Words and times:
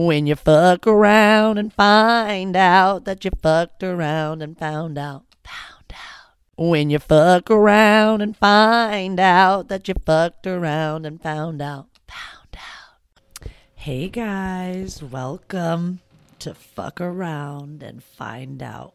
When 0.00 0.28
you 0.28 0.36
fuck 0.36 0.86
around 0.86 1.58
and 1.58 1.72
find 1.72 2.54
out 2.54 3.04
that 3.04 3.24
you 3.24 3.32
fucked 3.42 3.82
around 3.82 4.42
and 4.42 4.56
found 4.56 4.96
out, 4.96 5.24
found 5.42 5.92
out. 5.92 6.34
When 6.56 6.88
you 6.88 7.00
fuck 7.00 7.50
around 7.50 8.20
and 8.20 8.36
find 8.36 9.18
out 9.18 9.66
that 9.66 9.88
you 9.88 9.94
fucked 10.06 10.46
around 10.46 11.04
and 11.04 11.20
found 11.20 11.60
out, 11.60 11.88
found 12.06 12.56
out. 12.56 13.50
Hey 13.74 14.08
guys, 14.08 15.02
welcome 15.02 15.98
to 16.38 16.54
Fuck 16.54 17.00
Around 17.00 17.82
and 17.82 18.00
Find 18.00 18.62
Out. 18.62 18.94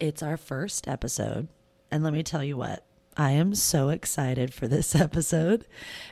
It's 0.00 0.24
our 0.24 0.36
first 0.36 0.88
episode, 0.88 1.46
and 1.88 2.02
let 2.02 2.12
me 2.12 2.24
tell 2.24 2.42
you 2.42 2.56
what, 2.56 2.84
I 3.16 3.30
am 3.30 3.54
so 3.54 3.90
excited 3.90 4.52
for 4.52 4.66
this 4.66 4.92
episode, 4.96 5.68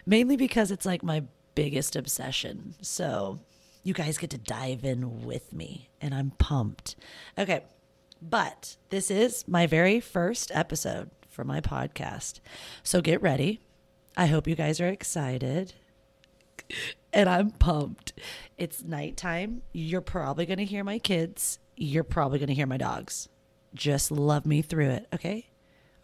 mainly 0.07 0.37
because 0.37 0.71
it's 0.71 0.87
like 0.87 1.03
my 1.03 1.25
biggest 1.59 1.97
obsession. 1.97 2.77
So 2.83 3.41
you 3.83 3.93
guys 3.93 4.17
get 4.17 4.31
to 4.31 4.39
dive 4.39 4.85
in 4.85 5.25
with 5.25 5.53
me, 5.53 5.89
and 6.01 6.15
I'm 6.15 6.31
pumped. 6.39 6.95
Okay, 7.37 7.65
but 8.23 8.77
this 8.91 9.11
is 9.11 9.43
my 9.49 9.67
very 9.67 9.99
first 9.99 10.53
episode 10.55 11.11
for 11.29 11.43
my 11.43 11.61
podcast. 11.61 12.39
So 12.85 13.01
get 13.01 13.21
ready. 13.21 13.61
I 14.17 14.27
hope 14.27 14.47
you 14.47 14.55
guys 14.55 14.81
are 14.81 14.87
excited. 14.87 15.75
And 17.13 17.29
I'm 17.29 17.51
pumped. 17.51 18.13
It's 18.57 18.85
nighttime. 18.85 19.63
You're 19.73 20.01
probably 20.01 20.47
going 20.47 20.59
to 20.59 20.65
hear 20.65 20.85
my 20.85 21.01
kids. 21.01 21.59
You're 21.77 22.05
probably 22.05 22.39
going 22.39 22.51
to 22.51 22.55
hear 22.55 22.69
my 22.69 22.77
dogs. 22.77 23.29
Just 23.75 24.13
love 24.13 24.47
me 24.47 24.63
through 24.63 24.91
it, 24.91 25.09
okay? 25.13 25.49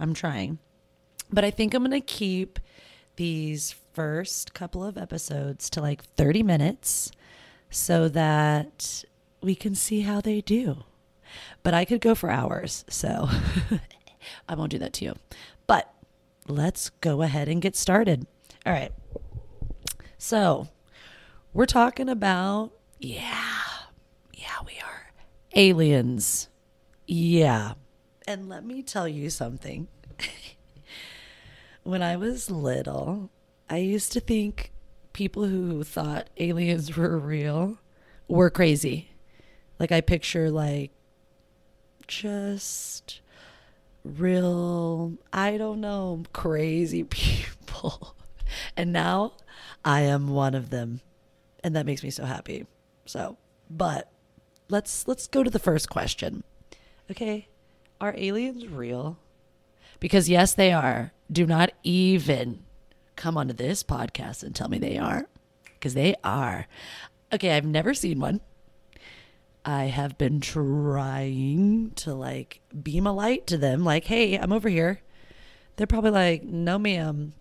I'm 0.00 0.14
trying. 0.14 0.58
But 1.30 1.44
I 1.44 1.52
think 1.52 1.74
I'm 1.74 1.84
going 1.84 1.92
to 1.92 2.04
keep 2.04 2.58
these 3.16 3.74
first 3.92 4.54
couple 4.54 4.84
of 4.84 4.98
episodes 4.98 5.70
to 5.70 5.80
like 5.80 6.04
30 6.16 6.42
minutes 6.42 7.10
so 7.70 8.08
that 8.08 9.04
we 9.40 9.54
can 9.54 9.74
see 9.74 10.00
how 10.00 10.20
they 10.20 10.40
do. 10.40 10.84
But 11.62 11.74
I 11.74 11.84
could 11.84 12.00
go 12.00 12.14
for 12.14 12.30
hours, 12.30 12.84
so 12.88 13.28
I 14.48 14.54
won't 14.54 14.70
do 14.70 14.78
that 14.78 14.92
to 14.94 15.04
you. 15.04 15.14
But 15.66 15.92
let's 16.46 16.90
go 17.00 17.22
ahead 17.22 17.48
and 17.48 17.60
get 17.60 17.76
started. 17.76 18.26
All 18.64 18.72
right. 18.72 18.92
So, 20.18 20.68
we're 21.52 21.66
talking 21.66 22.08
about, 22.08 22.72
yeah, 22.98 23.52
yeah, 24.32 24.56
we 24.64 24.72
are 24.82 25.12
aliens. 25.54 26.48
Yeah. 27.06 27.74
And 28.26 28.48
let 28.48 28.64
me 28.64 28.82
tell 28.82 29.06
you 29.06 29.28
something. 29.30 29.88
when 31.84 32.02
I 32.02 32.16
was 32.16 32.50
little, 32.50 33.30
I 33.70 33.76
used 33.76 34.12
to 34.12 34.20
think 34.20 34.72
people 35.12 35.44
who 35.44 35.84
thought 35.84 36.28
aliens 36.38 36.96
were 36.96 37.18
real 37.18 37.78
were 38.26 38.50
crazy. 38.50 39.10
Like 39.78 39.92
I 39.92 40.00
picture 40.00 40.50
like 40.50 40.90
just 42.06 43.20
real, 44.04 45.14
I 45.32 45.56
don't 45.56 45.80
know, 45.80 46.24
crazy 46.32 47.04
people. 47.04 48.16
And 48.76 48.92
now 48.92 49.32
I 49.84 50.02
am 50.02 50.28
one 50.28 50.54
of 50.54 50.70
them. 50.70 51.00
And 51.62 51.74
that 51.76 51.86
makes 51.86 52.02
me 52.02 52.10
so 52.10 52.24
happy. 52.24 52.66
So, 53.06 53.36
but 53.70 54.10
let's 54.68 55.08
let's 55.08 55.26
go 55.26 55.42
to 55.42 55.50
the 55.50 55.58
first 55.58 55.88
question. 55.88 56.44
Okay, 57.10 57.48
are 58.00 58.14
aliens 58.16 58.66
real? 58.66 59.18
Because 59.98 60.28
yes, 60.28 60.52
they 60.54 60.72
are. 60.72 61.13
Do 61.30 61.46
not 61.46 61.70
even 61.82 62.64
come 63.16 63.36
onto 63.36 63.54
this 63.54 63.82
podcast 63.82 64.42
and 64.42 64.54
tell 64.54 64.68
me 64.68 64.78
they 64.78 64.98
aren't, 64.98 65.28
because 65.64 65.94
they 65.94 66.14
are. 66.22 66.66
Okay, 67.32 67.52
I've 67.52 67.64
never 67.64 67.94
seen 67.94 68.20
one. 68.20 68.40
I 69.64 69.84
have 69.84 70.18
been 70.18 70.40
trying 70.40 71.92
to 71.96 72.14
like 72.14 72.60
beam 72.82 73.06
a 73.06 73.12
light 73.12 73.46
to 73.48 73.56
them, 73.56 73.84
like, 73.84 74.04
hey, 74.04 74.36
I'm 74.36 74.52
over 74.52 74.68
here. 74.68 75.00
They're 75.76 75.86
probably 75.86 76.10
like, 76.10 76.44
no, 76.44 76.78
ma'am. 76.78 77.32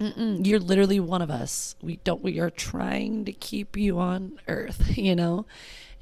Mm-mm, 0.00 0.46
you're 0.46 0.58
literally 0.58 0.98
one 0.98 1.20
of 1.20 1.30
us. 1.30 1.76
We 1.82 1.96
don't, 1.96 2.22
we 2.22 2.40
are 2.40 2.48
trying 2.48 3.26
to 3.26 3.32
keep 3.32 3.76
you 3.76 3.98
on 3.98 4.38
earth, 4.48 4.82
you 4.96 5.14
know? 5.14 5.46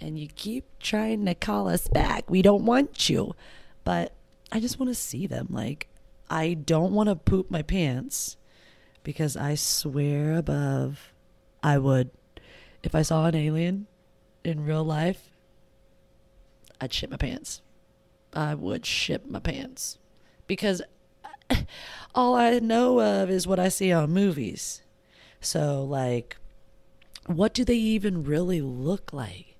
And 0.00 0.16
you 0.16 0.28
keep 0.28 0.64
trying 0.78 1.26
to 1.26 1.34
call 1.34 1.68
us 1.68 1.88
back. 1.88 2.30
We 2.30 2.40
don't 2.40 2.64
want 2.64 3.10
you. 3.10 3.34
But 3.82 4.14
I 4.52 4.60
just 4.60 4.78
want 4.78 4.90
to 4.90 4.94
see 4.94 5.26
them. 5.26 5.48
Like, 5.50 5.88
I 6.30 6.54
don't 6.54 6.92
want 6.92 7.08
to 7.08 7.16
poop 7.16 7.50
my 7.50 7.62
pants 7.62 8.36
because 9.02 9.36
I 9.36 9.54
swear 9.54 10.34
above 10.34 11.12
I 11.62 11.78
would. 11.78 12.10
If 12.82 12.94
I 12.94 13.02
saw 13.02 13.26
an 13.26 13.34
alien 13.34 13.86
in 14.44 14.64
real 14.64 14.84
life, 14.84 15.30
I'd 16.80 16.92
shit 16.92 17.10
my 17.10 17.16
pants. 17.16 17.62
I 18.32 18.54
would 18.54 18.84
shit 18.84 19.30
my 19.30 19.40
pants 19.40 19.98
because 20.46 20.82
all 22.14 22.34
I 22.34 22.58
know 22.58 23.00
of 23.00 23.30
is 23.30 23.46
what 23.46 23.58
I 23.58 23.68
see 23.68 23.92
on 23.92 24.10
movies. 24.10 24.82
So, 25.40 25.82
like, 25.82 26.36
what 27.26 27.54
do 27.54 27.64
they 27.64 27.76
even 27.76 28.24
really 28.24 28.60
look 28.60 29.12
like? 29.12 29.56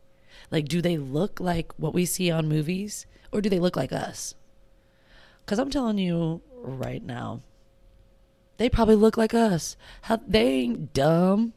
Like, 0.51 0.67
do 0.67 0.81
they 0.81 0.97
look 0.97 1.41
like 1.41 1.73
what 1.79 1.95
we 1.95 2.05
see 2.05 2.31
on 2.31 2.49
movies 2.49 3.07
or 3.33 3.41
do 3.41 3.49
they 3.49 3.59
look 3.59 3.77
like 3.77 3.93
us? 3.93 4.35
Because 5.49 5.59
I'm 5.59 5.71
telling 5.71 5.97
you 5.97 6.43
right 6.61 7.03
now, 7.03 7.41
they 8.59 8.69
probably 8.69 8.97
look 8.97 9.17
like 9.17 9.33
us. 9.33 9.79
How, 10.03 10.21
they 10.29 10.47
ain't 10.47 10.93
dumb. 10.93 11.55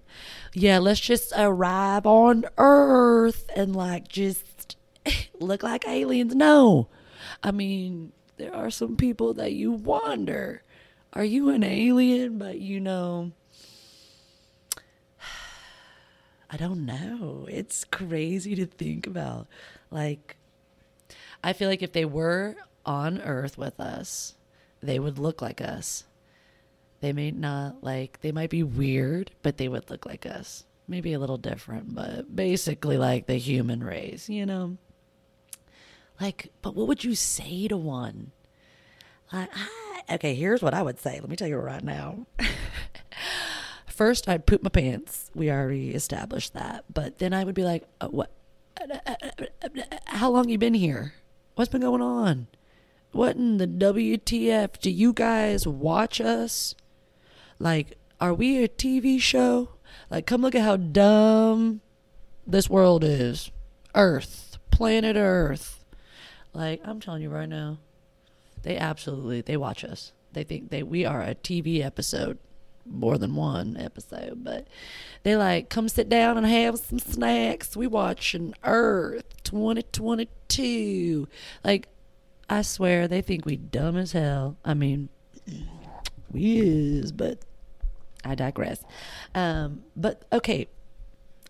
Yeah, 0.53 0.79
let's 0.79 1.02
just 1.02 1.34
arrive 1.35 2.06
on 2.06 2.46
Earth 2.57 3.50
and 3.53 3.75
like 3.75 4.07
just 4.07 4.78
look 5.41 5.62
like 5.62 5.85
aliens. 5.85 6.34
No. 6.34 6.88
I 7.44 7.51
mean, 7.51 8.13
there 8.38 8.56
are 8.56 8.69
some 8.69 8.96
people 8.96 9.34
that 9.34 9.51
you 9.51 9.74
wonder 9.74 10.63
are 11.12 11.25
you 11.25 11.50
an 11.50 11.62
alien? 11.62 12.38
But 12.38 12.62
you 12.62 12.80
know, 12.80 13.34
I 16.50 16.56
don't 16.56 16.85
know. 16.85 17.46
It's 17.51 17.84
crazy 17.84 18.56
to 18.56 18.66
think 18.66 19.06
about. 19.06 19.47
Like, 19.90 20.38
I 21.44 21.51
feel 21.51 21.68
like 21.68 21.81
if 21.81 21.91
they 21.91 22.06
were 22.06 22.56
on 22.86 23.22
Earth 23.22 23.58
with 23.58 23.80
us, 23.80 24.36
they 24.81 25.00
would 25.00 25.19
look 25.19 25.42
like 25.42 25.62
us. 25.62 26.06
They 27.00 27.14
may 27.14 27.31
not 27.31 27.84
like, 27.84 28.22
they 28.22 28.31
might 28.31 28.50
be 28.50 28.64
weird, 28.64 29.31
but 29.42 29.58
they 29.58 29.68
would 29.68 29.90
look 29.90 30.06
like 30.06 30.25
us. 30.25 30.66
Maybe 30.88 31.14
a 31.14 31.19
little 31.19 31.38
different, 31.38 31.96
but 31.96 32.36
basically 32.36 32.97
like 32.97 33.25
the 33.25 33.38
human 33.38 33.84
race, 33.84 34.30
you 34.30 34.46
know? 34.46 34.78
Like, 36.19 36.52
but 36.62 36.75
what 36.75 36.88
would 36.88 37.03
you 37.03 37.16
say 37.16 37.68
to 37.68 37.78
one? 37.78 38.31
Like, 39.34 39.50
I, 39.53 40.16
okay, 40.16 40.36
here's 40.36 40.62
what 40.62 40.74
I 40.74 40.84
would 40.84 41.00
say. 41.00 41.19
Let 41.19 41.30
me 41.30 41.36
tell 41.36 41.48
you 41.48 41.58
right 41.58 41.84
now. 41.84 42.28
First, 43.88 44.28
I'd 44.28 44.46
poop 44.46 44.62
my 44.62 44.69
pants. 44.69 45.31
We 45.34 45.50
already 45.50 45.92
established 45.92 46.53
that. 46.53 46.86
But 46.94 47.18
then 47.18 47.34
I 47.34 47.44
would 47.44 47.56
be 47.56 47.63
like, 47.63 47.88
uh, 48.00 48.08
what? 48.08 48.31
Uh, 48.80 48.98
uh, 49.06 49.16
uh, 49.63 49.98
how 50.06 50.30
long 50.30 50.50
you 50.50 50.58
been 50.58 50.74
here? 50.74 51.13
What's 51.56 51.72
been 51.72 51.81
going 51.81 52.02
on? 52.02 52.48
What 53.12 53.36
in 53.36 53.58
the 53.58 53.68
WTF? 53.68 54.80
Do 54.80 54.90
you 54.90 55.12
guys 55.14 55.68
watch 55.68 56.22
us? 56.22 56.76
Like, 57.60 57.98
are 58.20 58.34
we 58.34 58.64
a 58.64 58.70
TV 58.70 59.20
show? 59.22 59.70
Like, 60.10 60.26
come 60.26 60.42
look 60.42 60.56
at 60.56 60.62
how 60.62 60.78
dumb 60.78 61.82
this 62.48 62.70
world 62.70 63.04
is. 63.04 63.52
Earth, 63.96 64.58
planet 64.72 65.16
Earth. 65.18 65.84
Like, 66.54 66.82
I'm 66.86 67.00
telling 67.00 67.22
you 67.22 67.30
right 67.30 67.50
now, 67.50 67.80
they 68.64 68.78
absolutely 68.78 69.42
they 69.42 69.58
watch 69.58 69.84
us. 69.84 70.14
They 70.34 70.44
think 70.44 70.70
they 70.70 70.84
we 70.84 71.06
are 71.06 71.22
a 71.22 71.36
TV 71.36 71.84
episode, 71.84 72.38
more 72.86 73.18
than 73.18 73.36
one 73.36 73.76
episode, 73.78 74.44
but 74.44 74.68
they 75.24 75.36
like 75.36 75.70
come 75.70 75.90
sit 75.90 76.08
down 76.08 76.38
and 76.38 76.46
have 76.46 76.80
some 76.80 77.00
snacks. 77.00 77.76
We 77.76 77.88
watching 77.88 78.54
Earth 78.64 79.25
2022. 79.44 81.28
Like, 81.64 81.88
I 82.51 82.63
swear 82.63 83.07
they 83.07 83.21
think 83.21 83.45
we 83.45 83.56
dumb 83.56 83.95
as 83.95 84.12
hell. 84.12 84.57
I 84.65 84.74
mean, 84.74 85.07
we 86.30 86.59
is, 86.59 87.13
but 87.13 87.39
I 88.25 88.36
digress. 88.36 88.83
Um, 89.33 89.83
but 89.95 90.25
okay, 90.33 90.68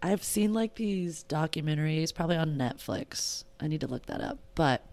I've 0.04 0.24
seen 0.24 0.54
like 0.54 0.76
these 0.76 1.26
documentaries, 1.28 2.14
probably 2.14 2.38
on 2.38 2.56
Netflix. 2.56 3.46
I 3.60 3.66
need 3.66 3.82
to 3.82 3.88
look 3.88 4.06
that 4.06 4.22
up. 4.22 4.38
But 4.54 4.86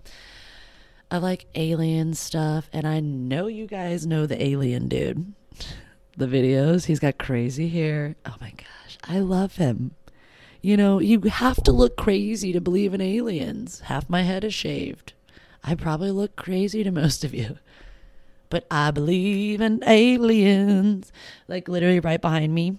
I 1.10 1.18
like 1.18 1.44
alien 1.54 2.14
stuff, 2.14 2.70
and 2.72 2.86
I 2.86 3.00
know 3.00 3.46
you 3.46 3.66
guys 3.66 4.06
know 4.06 4.24
the 4.24 4.42
alien 4.42 4.88
dude. 4.88 5.34
The 6.16 6.26
videos, 6.26 6.86
he's 6.86 7.00
got 7.00 7.18
crazy 7.18 7.68
hair. 7.68 8.16
Oh 8.24 8.36
my 8.40 8.52
gosh, 8.52 8.96
I 9.04 9.18
love 9.18 9.56
him. 9.56 9.94
You 10.62 10.78
know, 10.78 11.00
you 11.00 11.20
have 11.20 11.62
to 11.64 11.70
look 11.70 11.98
crazy 11.98 12.54
to 12.54 12.62
believe 12.62 12.94
in 12.94 13.02
aliens. 13.02 13.80
Half 13.80 14.08
my 14.08 14.22
head 14.22 14.42
is 14.42 14.54
shaved. 14.54 15.12
I 15.64 15.74
probably 15.74 16.10
look 16.10 16.36
crazy 16.36 16.82
to 16.84 16.90
most 16.90 17.24
of 17.24 17.34
you 17.34 17.58
but 18.50 18.66
I 18.70 18.90
believe 18.90 19.60
in 19.60 19.82
aliens. 19.86 21.12
Like 21.46 21.68
literally 21.68 22.00
right 22.00 22.20
behind 22.20 22.54
me 22.54 22.78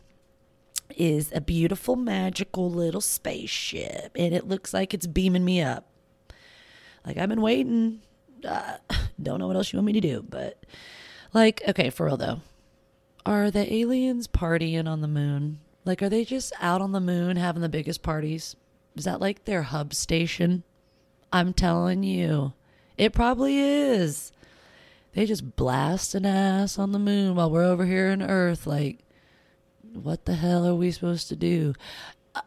is 0.95 1.31
a 1.33 1.41
beautiful, 1.41 1.95
magical 1.95 2.69
little 2.69 3.01
spaceship, 3.01 4.11
and 4.15 4.33
it 4.33 4.47
looks 4.47 4.73
like 4.73 4.93
it's 4.93 5.07
beaming 5.07 5.45
me 5.45 5.61
up. 5.61 5.87
Like 7.05 7.17
I've 7.17 7.29
been 7.29 7.41
waiting. 7.41 8.01
Uh, 8.47 8.77
don't 9.21 9.39
know 9.39 9.47
what 9.47 9.55
else 9.55 9.71
you 9.71 9.77
want 9.77 9.87
me 9.87 9.93
to 9.93 10.01
do, 10.01 10.25
but 10.27 10.65
like, 11.33 11.61
okay, 11.67 11.89
for 11.89 12.05
real 12.05 12.17
though, 12.17 12.41
are 13.25 13.51
the 13.51 13.71
aliens 13.71 14.27
partying 14.27 14.87
on 14.87 15.01
the 15.01 15.07
moon? 15.07 15.59
Like, 15.85 16.01
are 16.01 16.09
they 16.09 16.25
just 16.25 16.53
out 16.59 16.81
on 16.81 16.91
the 16.91 16.99
moon 16.99 17.37
having 17.37 17.61
the 17.61 17.69
biggest 17.69 18.03
parties? 18.03 18.55
Is 18.95 19.05
that 19.05 19.21
like 19.21 19.45
their 19.45 19.63
hub 19.63 19.93
station? 19.93 20.63
I'm 21.31 21.53
telling 21.53 22.03
you, 22.03 22.53
it 22.99 23.13
probably 23.13 23.57
is. 23.57 24.33
They 25.13 25.25
just 25.25 25.55
blast 25.55 26.13
an 26.13 26.25
ass 26.25 26.77
on 26.77 26.91
the 26.91 26.99
moon 26.99 27.33
while 27.33 27.49
we're 27.49 27.63
over 27.63 27.85
here 27.85 28.11
on 28.11 28.21
Earth. 28.21 28.67
Like, 28.67 28.99
what 29.93 30.25
the 30.25 30.35
hell 30.35 30.67
are 30.67 30.75
we 30.75 30.91
supposed 30.91 31.29
to 31.29 31.35
do? 31.37 31.73
Uh, 32.35 32.41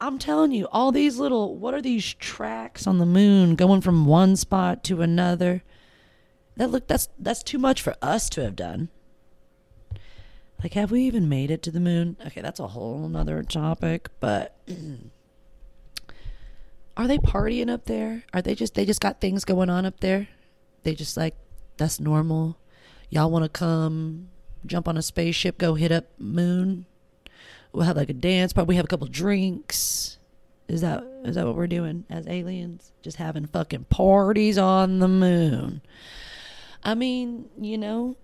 I'm 0.00 0.18
telling 0.18 0.52
you, 0.52 0.68
all 0.70 0.92
these 0.92 1.18
little, 1.18 1.56
what 1.56 1.74
are 1.74 1.82
these 1.82 2.14
tracks 2.14 2.86
on 2.86 2.98
the 2.98 3.04
moon 3.04 3.56
going 3.56 3.80
from 3.80 4.06
one 4.06 4.36
spot 4.36 4.84
to 4.84 5.02
another? 5.02 5.64
That 6.56 6.70
look, 6.70 6.86
that's 6.86 7.08
that's 7.18 7.42
too 7.42 7.58
much 7.58 7.82
for 7.82 7.96
us 8.00 8.28
to 8.30 8.42
have 8.42 8.54
done. 8.54 8.90
Like, 10.62 10.74
have 10.74 10.90
we 10.90 11.02
even 11.02 11.28
made 11.28 11.50
it 11.50 11.62
to 11.64 11.70
the 11.70 11.80
moon? 11.80 12.16
Okay, 12.26 12.42
that's 12.42 12.60
a 12.60 12.68
whole 12.68 13.08
nother 13.08 13.42
topic, 13.42 14.08
but 14.20 14.56
are 17.00 17.08
they 17.08 17.16
partying 17.16 17.70
up 17.70 17.86
there? 17.86 18.24
Are 18.34 18.42
they 18.42 18.54
just 18.54 18.74
they 18.74 18.84
just 18.84 19.00
got 19.00 19.22
things 19.22 19.46
going 19.46 19.70
on 19.70 19.86
up 19.86 20.00
there? 20.00 20.28
They 20.82 20.94
just 20.94 21.16
like 21.16 21.34
that's 21.78 21.98
normal. 21.98 22.58
Y'all 23.08 23.30
want 23.30 23.44
to 23.44 23.48
come 23.48 24.28
jump 24.66 24.86
on 24.86 24.98
a 24.98 25.02
spaceship, 25.02 25.56
go 25.56 25.74
hit 25.74 25.90
up 25.90 26.04
moon? 26.18 26.84
We'll 27.72 27.86
have 27.86 27.96
like 27.96 28.10
a 28.10 28.14
dance. 28.14 28.54
We 28.54 28.76
have 28.76 28.84
a 28.84 28.88
couple 28.88 29.06
drinks. 29.06 30.18
Is 30.68 30.82
that 30.82 31.02
is 31.24 31.36
that 31.36 31.46
what 31.46 31.56
we're 31.56 31.66
doing 31.66 32.04
as 32.10 32.26
aliens? 32.28 32.92
Just 33.00 33.16
having 33.16 33.46
fucking 33.46 33.84
parties 33.84 34.58
on 34.58 34.98
the 34.98 35.08
moon. 35.08 35.80
I 36.84 36.94
mean, 36.94 37.48
you 37.58 37.78
know, 37.78 38.16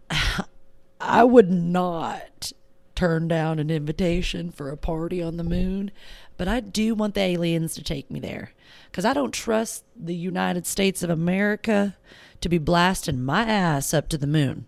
I 1.00 1.24
would 1.24 1.50
not 1.50 2.52
turn 2.94 3.28
down 3.28 3.58
an 3.58 3.70
invitation 3.70 4.50
for 4.50 4.70
a 4.70 4.76
party 4.76 5.22
on 5.22 5.38
the 5.38 5.44
moon, 5.44 5.92
but 6.36 6.48
I 6.48 6.60
do 6.60 6.94
want 6.94 7.14
the 7.14 7.20
aliens 7.20 7.74
to 7.74 7.82
take 7.82 8.10
me 8.10 8.20
there 8.20 8.52
because 8.90 9.04
I 9.04 9.12
don't 9.12 9.32
trust 9.32 9.84
the 9.96 10.14
United 10.14 10.66
States 10.66 11.02
of 11.02 11.10
America 11.10 11.96
to 12.40 12.48
be 12.48 12.58
blasting 12.58 13.24
my 13.24 13.42
ass 13.42 13.94
up 13.94 14.08
to 14.10 14.18
the 14.18 14.26
moon. 14.26 14.66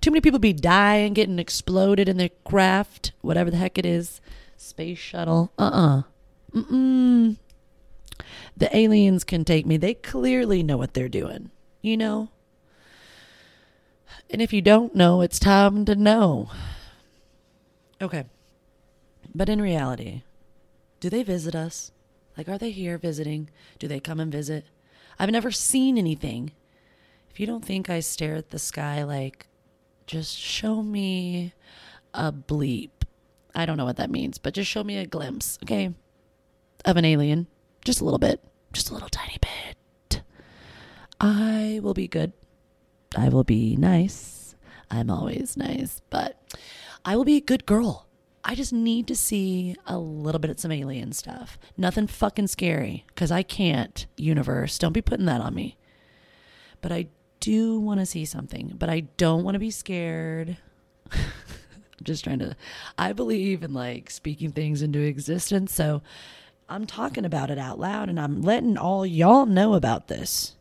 Too 0.00 0.10
many 0.10 0.20
people 0.20 0.38
be 0.38 0.52
dying, 0.52 1.14
getting 1.14 1.38
exploded 1.38 2.08
in 2.08 2.16
their 2.16 2.30
craft, 2.44 3.12
whatever 3.20 3.50
the 3.50 3.56
heck 3.56 3.78
it 3.78 3.86
is. 3.86 4.20
Space 4.56 4.98
shuttle. 4.98 5.52
Uh 5.58 5.62
uh-uh. 5.62 5.98
uh. 5.98 6.02
Mm-mm. 6.54 7.36
The 8.56 8.76
aliens 8.76 9.24
can 9.24 9.44
take 9.44 9.66
me. 9.66 9.76
They 9.76 9.94
clearly 9.94 10.62
know 10.62 10.76
what 10.76 10.94
they're 10.94 11.08
doing, 11.08 11.50
you 11.82 11.96
know? 11.96 12.30
And 14.30 14.40
if 14.40 14.52
you 14.52 14.62
don't 14.62 14.94
know, 14.94 15.20
it's 15.20 15.38
time 15.38 15.84
to 15.84 15.94
know. 15.94 16.50
Okay. 18.00 18.24
But 19.34 19.48
in 19.48 19.60
reality, 19.60 20.22
do 21.00 21.10
they 21.10 21.22
visit 21.22 21.54
us? 21.54 21.92
Like, 22.36 22.48
are 22.48 22.58
they 22.58 22.70
here 22.70 22.98
visiting? 22.98 23.50
Do 23.78 23.88
they 23.88 24.00
come 24.00 24.20
and 24.20 24.30
visit? 24.30 24.66
I've 25.18 25.30
never 25.30 25.50
seen 25.50 25.96
anything. 25.96 26.52
If 27.30 27.40
you 27.40 27.46
don't 27.46 27.64
think 27.64 27.88
I 27.88 28.00
stare 28.00 28.34
at 28.36 28.50
the 28.50 28.58
sky 28.58 29.02
like 29.02 29.46
just 30.06 30.36
show 30.36 30.82
me 30.82 31.52
a 32.14 32.32
bleep. 32.32 32.90
I 33.54 33.66
don't 33.66 33.76
know 33.76 33.84
what 33.84 33.96
that 33.96 34.10
means, 34.10 34.38
but 34.38 34.54
just 34.54 34.70
show 34.70 34.84
me 34.84 34.98
a 34.98 35.06
glimpse, 35.06 35.58
okay, 35.64 35.92
of 36.84 36.96
an 36.96 37.04
alien. 37.04 37.48
Just 37.84 38.00
a 38.00 38.04
little 38.04 38.18
bit. 38.18 38.42
Just 38.72 38.90
a 38.90 38.94
little 38.94 39.08
tiny 39.08 39.38
bit. 39.40 40.22
I 41.20 41.80
will 41.82 41.94
be 41.94 42.08
good. 42.08 42.32
I 43.16 43.28
will 43.28 43.44
be 43.44 43.76
nice. 43.76 44.54
I'm 44.90 45.10
always 45.10 45.56
nice, 45.56 46.00
but 46.10 46.40
I 47.04 47.16
will 47.16 47.24
be 47.24 47.36
a 47.36 47.40
good 47.40 47.66
girl. 47.66 48.06
I 48.48 48.54
just 48.54 48.72
need 48.72 49.08
to 49.08 49.16
see 49.16 49.74
a 49.88 49.98
little 49.98 50.38
bit 50.38 50.52
of 50.52 50.60
some 50.60 50.70
alien 50.70 51.10
stuff. 51.10 51.58
Nothing 51.76 52.06
fucking 52.06 52.46
scary, 52.46 53.04
because 53.08 53.32
I 53.32 53.42
can't, 53.42 54.06
universe. 54.16 54.78
Don't 54.78 54.92
be 54.92 55.02
putting 55.02 55.26
that 55.26 55.40
on 55.40 55.52
me. 55.52 55.76
But 56.80 56.92
I 56.92 57.08
do 57.40 57.80
want 57.80 57.98
to 57.98 58.06
see 58.06 58.24
something, 58.24 58.74
but 58.78 58.88
I 58.88 59.00
don't 59.16 59.42
want 59.42 59.56
to 59.56 59.58
be 59.58 59.72
scared. 59.72 60.58
I'm 61.12 62.04
just 62.04 62.22
trying 62.22 62.38
to, 62.38 62.56
I 62.96 63.12
believe 63.12 63.64
in 63.64 63.74
like 63.74 64.12
speaking 64.12 64.52
things 64.52 64.80
into 64.80 65.00
existence. 65.00 65.74
So 65.74 66.02
I'm 66.68 66.86
talking 66.86 67.24
about 67.24 67.50
it 67.50 67.58
out 67.58 67.80
loud 67.80 68.08
and 68.08 68.20
I'm 68.20 68.42
letting 68.42 68.78
all 68.78 69.04
y'all 69.04 69.46
know 69.46 69.74
about 69.74 70.06
this. 70.06 70.54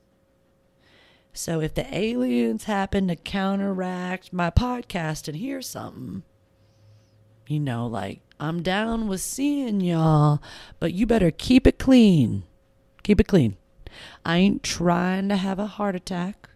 So 1.34 1.62
if 1.62 1.76
the 1.76 1.96
aliens 1.96 2.64
happen 2.64 3.10
to 3.10 3.16
counteract 3.16 4.34
my 4.34 4.50
podcast 4.50 5.28
and 5.28 5.38
hear 5.38 5.62
something, 5.62 6.24
you 7.48 7.60
know, 7.60 7.88
like 7.88 8.22
I'm 8.40 8.62
down 8.62 9.08
with 9.08 9.22
seeing 9.22 9.82
y'all, 9.82 10.42
but 10.80 10.94
you 10.94 11.06
better 11.06 11.32
keep 11.32 11.66
it 11.68 11.80
clean. 11.80 12.44
Keep 13.04 13.22
it 13.22 13.28
clean. 13.28 13.58
I 14.26 14.38
ain't 14.38 14.64
trying 14.64 15.30
to 15.30 15.38
have 15.38 15.60
a 15.60 15.68
heart 15.68 15.96
attack 15.96 16.50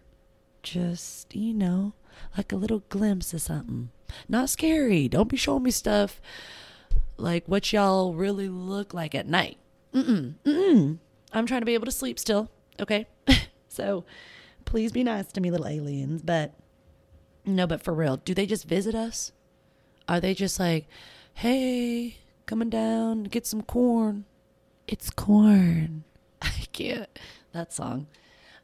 just, 0.62 1.34
you 1.34 1.54
know, 1.54 1.94
like 2.36 2.52
a 2.52 2.56
little 2.56 2.84
glimpse 2.88 3.32
of 3.32 3.40
something. 3.40 3.90
Not 4.28 4.50
scary. 4.50 5.08
Don't 5.08 5.28
be 5.28 5.36
showing 5.36 5.62
me 5.62 5.70
stuff 5.70 6.20
like 7.16 7.44
what 7.46 7.72
y'all 7.72 8.14
really 8.14 8.48
look 8.48 8.92
like 8.92 9.14
at 9.14 9.26
night. 9.26 9.58
Mm-mm. 9.94 10.34
Mm-mm. 10.44 10.98
I'm 11.32 11.46
trying 11.46 11.60
to 11.60 11.66
be 11.66 11.74
able 11.74 11.86
to 11.86 11.92
sleep 11.92 12.18
still. 12.18 12.50
Okay. 12.78 13.06
so 13.68 14.04
please 14.64 14.92
be 14.92 15.04
nice 15.04 15.26
to 15.32 15.40
me, 15.40 15.50
little 15.50 15.66
aliens. 15.66 16.22
But 16.22 16.54
no, 17.44 17.66
but 17.66 17.82
for 17.82 17.94
real, 17.94 18.16
do 18.16 18.34
they 18.34 18.46
just 18.46 18.66
visit 18.66 18.94
us? 18.94 19.32
Are 20.10 20.18
they 20.18 20.34
just 20.34 20.58
like, 20.58 20.88
hey, 21.34 22.16
coming 22.44 22.68
down 22.68 23.22
to 23.22 23.30
get 23.30 23.46
some 23.46 23.62
corn? 23.62 24.24
It's 24.88 25.08
corn. 25.08 26.02
I 26.42 26.64
can't. 26.72 27.08
That 27.52 27.72
song. 27.72 28.08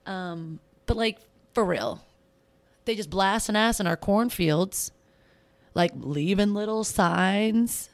Um, 0.07 0.59
but 0.87 0.97
like 0.97 1.19
for 1.55 1.65
real. 1.65 2.05
They 2.85 2.97
just 2.97 3.11
blast 3.11 3.49
an 3.49 3.55
ass 3.55 3.79
in 3.79 3.87
our 3.87 3.97
cornfields, 3.97 4.91
like 5.73 5.93
leaving 5.95 6.53
little 6.53 6.83
signs. 6.83 7.91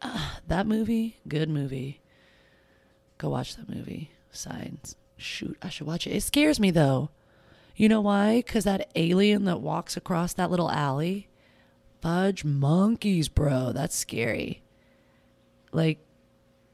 Uh, 0.00 0.36
that 0.46 0.66
movie, 0.66 1.18
good 1.28 1.50
movie. 1.50 2.00
Go 3.18 3.28
watch 3.28 3.56
that 3.56 3.68
movie. 3.68 4.12
Signs. 4.32 4.96
Shoot, 5.18 5.58
I 5.60 5.68
should 5.68 5.86
watch 5.86 6.06
it. 6.06 6.12
It 6.16 6.22
scares 6.22 6.58
me 6.58 6.70
though. 6.70 7.10
You 7.76 7.90
know 7.90 8.00
why? 8.00 8.38
Because 8.38 8.64
that 8.64 8.90
alien 8.96 9.44
that 9.44 9.60
walks 9.60 9.94
across 9.94 10.32
that 10.34 10.50
little 10.50 10.70
alley, 10.70 11.28
fudge 12.00 12.44
monkeys, 12.44 13.28
bro. 13.28 13.72
That's 13.72 13.96
scary. 13.96 14.62
Like, 15.72 15.98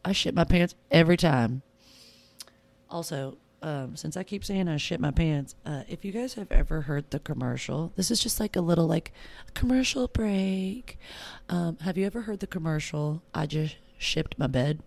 I 0.05 0.13
shit 0.13 0.35
my 0.35 0.45
pants 0.45 0.75
every 0.91 1.17
time. 1.17 1.63
Also, 2.91 3.39
um, 3.63 3.97
since 3.97 4.17
I 4.17 4.23
keep 4.23 4.45
saying 4.45 4.69
I 4.69 4.77
shit 4.77 5.01
my 5.01 5.11
pants, 5.11 5.55
uh, 5.65 5.85
if 5.89 6.05
you 6.05 6.13
guys 6.13 6.35
have 6.35 6.53
ever 6.53 6.83
heard 6.83 7.11
the 7.11 7.19
commercial, 7.19 7.93
this 7.97 8.11
is 8.11 8.21
just 8.21 8.39
like 8.39 8.57
a 8.57 8.61
little 8.61 8.87
like 8.87 9.13
commercial 9.55 10.07
break. 10.07 10.99
Um, 11.49 11.79
have 11.79 11.97
you 11.97 12.05
ever 12.05 12.23
heard 12.23 12.41
the 12.41 12.47
commercial? 12.47 13.23
I 13.35 13.47
just 13.47 13.77
shipped 13.97 14.39
my 14.39 14.49
bed. 14.49 14.81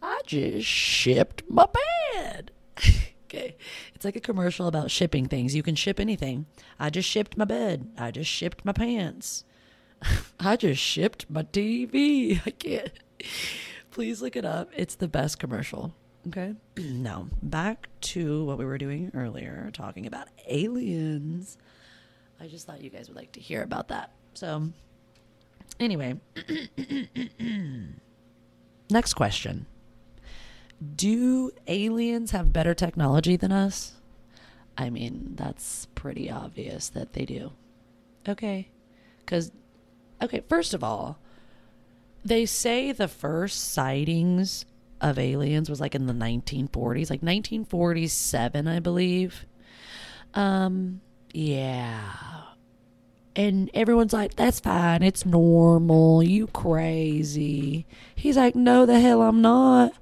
I 0.00 0.20
just 0.24 0.66
shipped 0.66 1.42
my 1.48 1.66
bed. 2.14 2.52
okay, 3.24 3.56
it's 3.94 4.04
like 4.04 4.16
a 4.16 4.20
commercial 4.20 4.66
about 4.66 4.90
shipping 4.90 5.26
things. 5.26 5.54
You 5.54 5.62
can 5.62 5.74
ship 5.74 6.00
anything. 6.00 6.46
I 6.78 6.90
just 6.90 7.08
shipped 7.08 7.36
my 7.36 7.44
bed. 7.44 7.90
I 7.98 8.10
just 8.10 8.30
shipped 8.30 8.64
my 8.64 8.72
pants. 8.72 9.44
I 10.40 10.56
just 10.56 10.80
shipped 10.80 11.30
my 11.30 11.42
TV. 11.42 12.40
I 12.46 12.50
can't. 12.50 12.90
Please 13.90 14.22
look 14.22 14.36
it 14.36 14.44
up. 14.44 14.70
It's 14.76 14.96
the 14.96 15.08
best 15.08 15.38
commercial. 15.38 15.94
Okay. 16.28 16.54
Now, 16.76 17.28
back 17.42 17.88
to 18.00 18.44
what 18.44 18.58
we 18.58 18.64
were 18.64 18.78
doing 18.78 19.10
earlier, 19.14 19.70
talking 19.72 20.06
about 20.06 20.28
aliens. 20.48 21.58
I 22.40 22.46
just 22.46 22.66
thought 22.66 22.82
you 22.82 22.90
guys 22.90 23.08
would 23.08 23.16
like 23.16 23.32
to 23.32 23.40
hear 23.40 23.62
about 23.62 23.88
that. 23.88 24.12
So, 24.34 24.70
anyway, 25.78 26.18
next 28.90 29.14
question 29.14 29.66
Do 30.94 31.50
aliens 31.66 32.32
have 32.32 32.52
better 32.52 32.74
technology 32.74 33.36
than 33.36 33.52
us? 33.52 33.94
I 34.76 34.90
mean, 34.90 35.32
that's 35.36 35.86
pretty 35.94 36.30
obvious 36.30 36.88
that 36.90 37.12
they 37.12 37.24
do. 37.24 37.52
Okay. 38.28 38.68
Because, 39.20 39.52
okay, 40.22 40.42
first 40.48 40.74
of 40.74 40.82
all, 40.82 41.18
they 42.24 42.46
say 42.46 42.92
the 42.92 43.08
first 43.08 43.72
sightings 43.72 44.64
of 45.00 45.18
aliens 45.18 45.68
was 45.68 45.80
like 45.80 45.94
in 45.94 46.06
the 46.06 46.12
1940s, 46.12 47.10
like 47.10 47.22
1947, 47.22 48.66
I 48.66 48.80
believe. 48.80 49.46
Um, 50.32 51.00
yeah. 51.32 52.02
And 53.36 53.70
everyone's 53.74 54.12
like, 54.12 54.36
that's 54.36 54.60
fine. 54.60 55.02
It's 55.02 55.26
normal. 55.26 56.22
You 56.22 56.46
crazy. 56.48 57.86
He's 58.14 58.36
like, 58.36 58.54
no, 58.54 58.86
the 58.86 59.00
hell 59.00 59.22
I'm 59.22 59.42
not. 59.42 59.92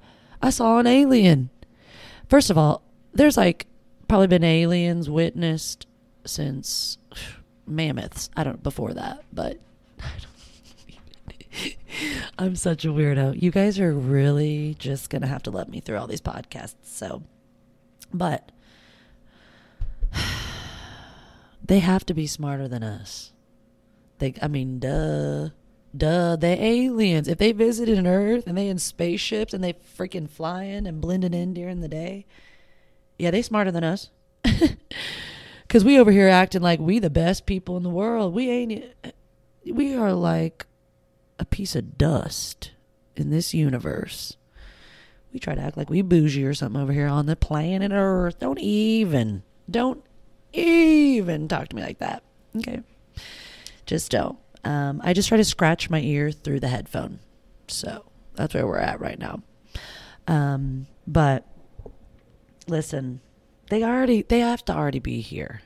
I 0.43 0.49
saw 0.49 0.77
an 0.77 0.87
alien. 0.87 1.49
First 2.27 2.49
of 2.49 2.57
all, 2.57 2.83
there's 3.13 3.37
like 3.37 3.65
probably 4.09 4.27
been 4.27 4.43
aliens 4.43 5.09
witnessed 5.09 5.87
since 6.25 6.97
mammoths. 7.65 8.29
I 8.35 8.43
don't 8.43 8.61
before 8.61 8.93
that, 8.93 9.23
but 9.31 9.57
I'm 12.37 12.57
such 12.57 12.83
a 12.83 12.89
weirdo. 12.89 13.41
You 13.41 13.51
guys 13.51 13.79
are 13.79 13.93
really 13.93 14.75
just 14.77 15.09
gonna 15.09 15.27
have 15.27 15.43
to 15.43 15.51
let 15.51 15.69
me 15.69 15.79
through 15.79 15.97
all 15.97 16.07
these 16.07 16.19
podcasts. 16.19 16.75
So, 16.83 17.23
but 18.13 18.51
they 21.65 21.79
have 21.79 22.05
to 22.07 22.13
be 22.13 22.27
smarter 22.27 22.67
than 22.67 22.83
us. 22.83 23.31
They, 24.19 24.33
I 24.41 24.49
mean, 24.49 24.79
duh, 24.79 25.51
duh. 25.95 26.35
They 26.35 26.59
aliens. 26.59 27.27
If 27.27 27.37
they 27.37 27.51
visited 27.51 27.97
an 27.97 28.07
Earth 28.07 28.47
and 28.47 28.57
they 28.57 28.67
in 28.67 28.79
spaceships 28.79 29.53
and 29.53 29.63
they 29.63 29.73
freaking 29.73 30.29
flying 30.29 30.87
and 30.87 31.01
blending 31.01 31.33
in 31.33 31.53
during 31.53 31.81
the 31.81 31.87
day, 31.87 32.25
yeah, 33.17 33.31
they 33.31 33.41
smarter 33.41 33.71
than 33.71 33.83
us. 33.83 34.09
Cause 35.69 35.83
we 35.83 35.97
over 35.97 36.11
here 36.11 36.27
acting 36.27 36.61
like 36.61 36.79
we 36.79 36.99
the 36.99 37.09
best 37.09 37.45
people 37.45 37.77
in 37.77 37.83
the 37.83 37.89
world. 37.89 38.33
We 38.33 38.49
ain't. 38.49 38.85
We 39.65 39.95
are 39.95 40.13
like 40.13 40.67
a 41.39 41.45
piece 41.45 41.75
of 41.75 41.97
dust 41.97 42.71
in 43.15 43.29
this 43.31 43.53
universe. 43.53 44.37
We 45.31 45.39
try 45.39 45.55
to 45.55 45.61
act 45.61 45.77
like 45.77 45.89
we 45.89 46.03
bougie 46.03 46.45
or 46.45 46.53
something 46.53 46.79
over 46.79 46.93
here 46.93 47.07
on 47.07 47.25
the 47.25 47.35
planet 47.35 47.91
Earth. 47.91 48.37
Don't 48.39 48.59
even. 48.59 49.41
Don't 49.69 50.03
even 50.53 51.47
talk 51.47 51.69
to 51.69 51.75
me 51.75 51.81
like 51.81 51.97
that. 51.99 52.21
Okay. 52.57 52.81
Just 53.85 54.11
don't. 54.11 54.37
Um, 54.63 55.01
I 55.03 55.13
just 55.13 55.27
try 55.27 55.37
to 55.37 55.43
scratch 55.43 55.89
my 55.89 56.01
ear 56.01 56.31
through 56.31 56.59
the 56.59 56.67
headphone. 56.67 57.19
So 57.67 58.05
that's 58.35 58.53
where 58.53 58.65
we're 58.65 58.77
at 58.77 59.01
right 59.01 59.19
now. 59.19 59.41
Um, 60.27 60.87
but 61.05 61.45
listen, 62.67 63.19
they 63.69 63.83
already 63.83 64.21
they 64.21 64.39
have 64.39 64.63
to 64.65 64.75
already 64.75 64.99
be 64.99 65.21
here. 65.21 65.61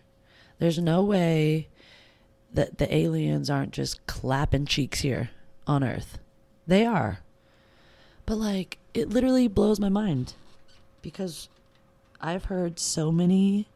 There's 0.59 0.79
no 0.79 1.03
way 1.03 1.69
that 2.53 2.77
the 2.77 2.93
aliens 2.93 3.49
aren't 3.49 3.73
just 3.73 4.05
clapping 4.07 4.65
cheeks 4.65 5.01
here 5.01 5.29
on 5.67 5.83
Earth. 5.83 6.17
They 6.65 6.85
are. 6.85 7.19
But 8.25 8.35
like 8.35 8.79
it 8.93 9.09
literally 9.09 9.47
blows 9.47 9.79
my 9.79 9.89
mind 9.89 10.33
because 11.01 11.49
I've 12.19 12.45
heard 12.45 12.79
so 12.79 13.11
many 13.11 13.67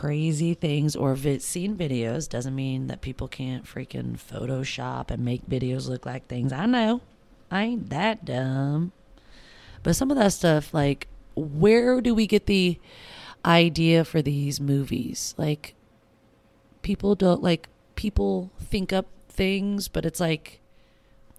crazy 0.00 0.54
things 0.54 0.96
or 0.96 1.14
vi- 1.14 1.36
seen 1.36 1.76
videos 1.76 2.26
doesn't 2.26 2.54
mean 2.54 2.86
that 2.86 3.02
people 3.02 3.28
can't 3.28 3.66
freaking 3.66 4.16
Photoshop 4.18 5.10
and 5.10 5.22
make 5.22 5.46
videos 5.46 5.90
look 5.90 6.06
like 6.06 6.26
things. 6.26 6.54
I 6.54 6.64
know. 6.64 7.02
I 7.50 7.64
ain't 7.64 7.90
that 7.90 8.24
dumb. 8.24 8.92
But 9.82 9.94
some 9.94 10.10
of 10.10 10.16
that 10.16 10.32
stuff, 10.32 10.72
like, 10.72 11.06
where 11.34 12.00
do 12.00 12.14
we 12.14 12.26
get 12.26 12.46
the 12.46 12.78
idea 13.44 14.06
for 14.06 14.22
these 14.22 14.58
movies? 14.58 15.34
Like, 15.36 15.74
people 16.80 17.14
don't, 17.14 17.42
like, 17.42 17.68
people 17.94 18.50
think 18.58 18.94
up 18.94 19.06
things, 19.28 19.88
but 19.88 20.06
it's 20.06 20.18
like, 20.18 20.60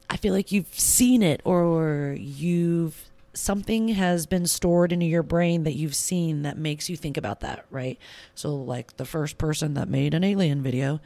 I 0.07 0.17
feel 0.17 0.35
like 0.35 0.51
you've 0.51 0.77
seen 0.77 1.23
it 1.23 1.41
or 1.43 2.15
you've 2.19 3.09
something 3.33 3.89
has 3.89 4.25
been 4.25 4.45
stored 4.45 4.91
into 4.91 5.05
your 5.05 5.23
brain 5.23 5.63
that 5.63 5.75
you've 5.75 5.95
seen 5.95 6.41
that 6.43 6.57
makes 6.57 6.89
you 6.89 6.97
think 6.97 7.17
about 7.17 7.39
that, 7.41 7.65
right? 7.69 7.97
So, 8.35 8.55
like 8.55 8.97
the 8.97 9.05
first 9.05 9.37
person 9.37 9.73
that 9.75 9.87
made 9.87 10.13
an 10.13 10.23
alien 10.23 10.61
video 10.61 10.99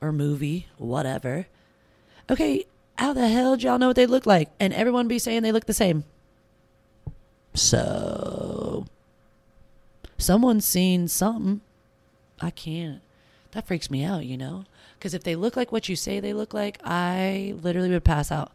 or 0.00 0.12
movie, 0.12 0.68
whatever. 0.78 1.46
Okay, 2.30 2.66
how 2.96 3.12
the 3.12 3.28
hell 3.28 3.56
did 3.56 3.64
y'all 3.64 3.78
know 3.78 3.88
what 3.88 3.96
they 3.96 4.06
look 4.06 4.26
like? 4.26 4.50
And 4.60 4.72
everyone 4.72 5.08
be 5.08 5.18
saying 5.18 5.42
they 5.42 5.52
look 5.52 5.66
the 5.66 5.74
same. 5.74 6.04
So, 7.54 8.86
someone's 10.18 10.64
seen 10.64 11.08
something. 11.08 11.60
I 12.40 12.50
can't. 12.50 13.00
That 13.52 13.66
freaks 13.66 13.90
me 13.90 14.04
out, 14.04 14.24
you 14.24 14.36
know? 14.36 14.64
Because 14.98 15.14
if 15.14 15.24
they 15.24 15.36
look 15.36 15.56
like 15.56 15.72
what 15.72 15.88
you 15.88 15.96
say 15.96 16.20
they 16.20 16.32
look 16.32 16.54
like, 16.54 16.78
I 16.84 17.54
literally 17.60 17.90
would 17.90 18.04
pass 18.04 18.32
out. 18.32 18.52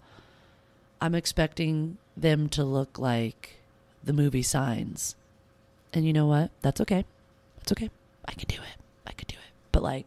I'm 1.00 1.14
expecting 1.14 1.98
them 2.18 2.50
to 2.50 2.64
look 2.64 2.98
like 2.98 3.58
the 4.04 4.14
movie 4.14 4.42
Signs. 4.42 5.16
And 5.94 6.06
you 6.06 6.14
know 6.14 6.26
what? 6.26 6.52
That's 6.62 6.82
okay. 6.82 7.06
That's 7.58 7.72
okay. 7.72 7.90
I 8.26 8.34
can 8.34 8.48
do 8.48 8.62
it. 8.62 8.82
I 9.06 9.12
could 9.12 9.28
do 9.28 9.36
it. 9.36 9.54
But 9.72 9.84
like, 9.84 10.06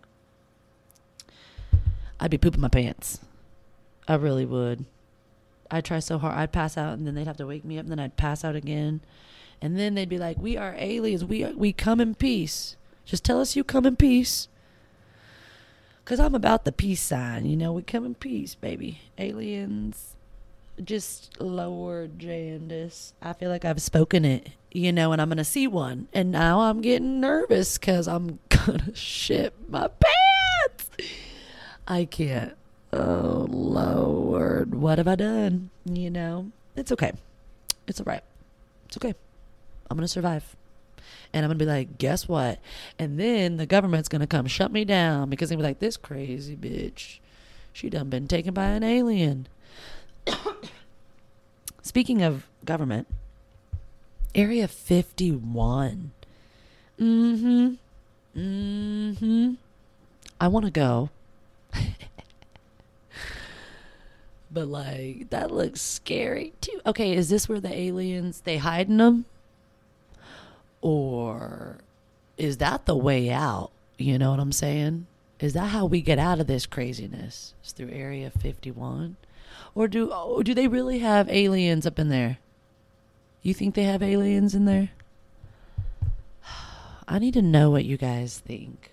I'd 2.18 2.30
be 2.30 2.38
pooping 2.38 2.60
my 2.60 2.68
pants. 2.68 3.20
I 4.06 4.14
really 4.14 4.44
would. 4.44 4.84
I'd 5.70 5.84
try 5.84 6.00
so 6.00 6.18
hard. 6.18 6.36
I'd 6.36 6.52
pass 6.52 6.76
out, 6.76 6.98
and 6.98 7.06
then 7.06 7.14
they'd 7.14 7.26
have 7.26 7.36
to 7.38 7.46
wake 7.46 7.64
me 7.64 7.78
up, 7.78 7.84
and 7.84 7.92
then 7.92 8.00
I'd 8.00 8.16
pass 8.16 8.44
out 8.44 8.56
again, 8.56 9.00
and 9.62 9.78
then 9.78 9.94
they'd 9.94 10.08
be 10.08 10.18
like, 10.18 10.36
"We 10.36 10.56
are 10.56 10.74
aliens. 10.76 11.24
We 11.24 11.44
are, 11.44 11.52
we 11.52 11.72
come 11.72 12.00
in 12.00 12.16
peace. 12.16 12.76
Just 13.04 13.24
tell 13.24 13.40
us 13.40 13.54
you 13.54 13.62
come 13.62 13.86
in 13.86 13.96
peace." 13.96 14.48
Cause 16.04 16.18
I'm 16.18 16.34
about 16.34 16.64
the 16.64 16.72
peace 16.72 17.00
sign, 17.00 17.46
you 17.46 17.56
know. 17.56 17.72
We 17.72 17.82
come 17.82 18.04
in 18.04 18.16
peace, 18.16 18.56
baby. 18.56 19.00
Aliens, 19.16 20.09
just 20.80 21.40
lower 21.40 22.08
Jandis. 22.08 23.12
I 23.22 23.32
feel 23.32 23.50
like 23.50 23.64
I've 23.64 23.82
spoken 23.82 24.24
it, 24.24 24.48
you 24.72 24.92
know, 24.92 25.12
and 25.12 25.20
I'm 25.20 25.28
gonna 25.28 25.44
see 25.44 25.66
one, 25.66 26.08
and 26.12 26.30
now 26.30 26.60
I'm 26.60 26.80
getting 26.80 27.20
nervous 27.20 27.78
because 27.78 28.08
I'm 28.08 28.38
gonna 28.48 28.94
shit 28.94 29.54
my 29.68 29.88
pants. 29.88 30.90
I 31.86 32.04
can't. 32.04 32.54
Oh 32.92 33.46
Lord, 33.48 34.74
what 34.74 34.98
have 34.98 35.08
I 35.08 35.14
done? 35.14 35.70
You 35.84 36.10
know, 36.10 36.50
it's 36.76 36.92
okay. 36.92 37.12
It's 37.86 38.00
all 38.00 38.04
right. 38.06 38.22
It's 38.86 38.96
okay. 38.96 39.14
I'm 39.90 39.96
gonna 39.96 40.08
survive. 40.08 40.56
And 41.32 41.44
I'm 41.44 41.48
gonna 41.48 41.58
be 41.58 41.66
like, 41.66 41.98
guess 41.98 42.28
what? 42.28 42.58
And 42.98 43.18
then 43.18 43.56
the 43.56 43.66
government's 43.66 44.08
gonna 44.08 44.26
come 44.26 44.46
shut 44.46 44.72
me 44.72 44.84
down 44.84 45.30
because 45.30 45.48
they'll 45.48 45.58
be 45.58 45.64
like, 45.64 45.78
this 45.78 45.96
crazy 45.96 46.56
bitch, 46.56 47.18
she 47.72 47.88
done 47.88 48.10
been 48.10 48.26
taken 48.26 48.54
by 48.54 48.66
an 48.66 48.82
alien. 48.82 49.46
Speaking 51.82 52.22
of 52.22 52.46
government, 52.64 53.06
Area 54.34 54.68
51. 54.68 56.12
Mm-hmm. 57.00 57.74
Mm-hmm. 58.36 59.52
I 60.40 60.48
want 60.48 60.66
to 60.66 60.70
go. 60.70 61.10
but 64.50 64.68
like 64.68 65.30
that 65.30 65.50
looks 65.50 65.80
scary 65.80 66.52
too. 66.60 66.80
Okay, 66.86 67.14
is 67.14 67.28
this 67.28 67.48
where 67.48 67.60
the 67.60 67.74
aliens 67.74 68.42
they 68.42 68.58
hiding 68.58 68.98
them? 68.98 69.24
Or 70.80 71.78
is 72.38 72.58
that 72.58 72.86
the 72.86 72.96
way 72.96 73.30
out? 73.30 73.70
You 73.98 74.18
know 74.18 74.30
what 74.30 74.40
I'm 74.40 74.52
saying? 74.52 75.06
Is 75.40 75.52
that 75.54 75.68
how 75.68 75.86
we 75.86 76.00
get 76.00 76.18
out 76.18 76.40
of 76.40 76.46
this 76.46 76.66
craziness? 76.66 77.54
It's 77.62 77.72
through 77.72 77.90
Area 77.90 78.30
51? 78.30 79.16
Or 79.74 79.88
do 79.88 80.10
oh, 80.12 80.42
do 80.42 80.54
they 80.54 80.68
really 80.68 80.98
have 80.98 81.28
aliens 81.28 81.86
up 81.86 81.98
in 81.98 82.08
there? 82.08 82.38
You 83.42 83.54
think 83.54 83.74
they 83.74 83.84
have 83.84 84.02
aliens 84.02 84.54
in 84.54 84.64
there? 84.64 84.90
I 87.08 87.18
need 87.18 87.34
to 87.34 87.42
know 87.42 87.70
what 87.70 87.84
you 87.84 87.96
guys 87.96 88.38
think. 88.38 88.92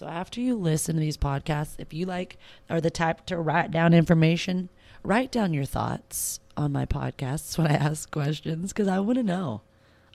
So 0.00 0.06
after 0.06 0.40
you 0.40 0.56
listen 0.56 0.94
to 0.94 1.00
these 1.00 1.18
podcasts, 1.18 1.74
if 1.78 1.92
you 1.92 2.06
like 2.06 2.38
are 2.70 2.80
the 2.80 2.90
type 2.90 3.26
to 3.26 3.36
write 3.36 3.70
down 3.70 3.92
information, 3.92 4.70
write 5.02 5.30
down 5.30 5.52
your 5.52 5.66
thoughts 5.66 6.40
on 6.56 6.72
my 6.72 6.86
podcasts 6.86 7.58
when 7.58 7.66
I 7.66 7.74
ask 7.74 8.10
questions 8.10 8.72
because 8.72 8.88
I 8.88 8.98
want 9.00 9.18
to 9.18 9.22
know. 9.22 9.60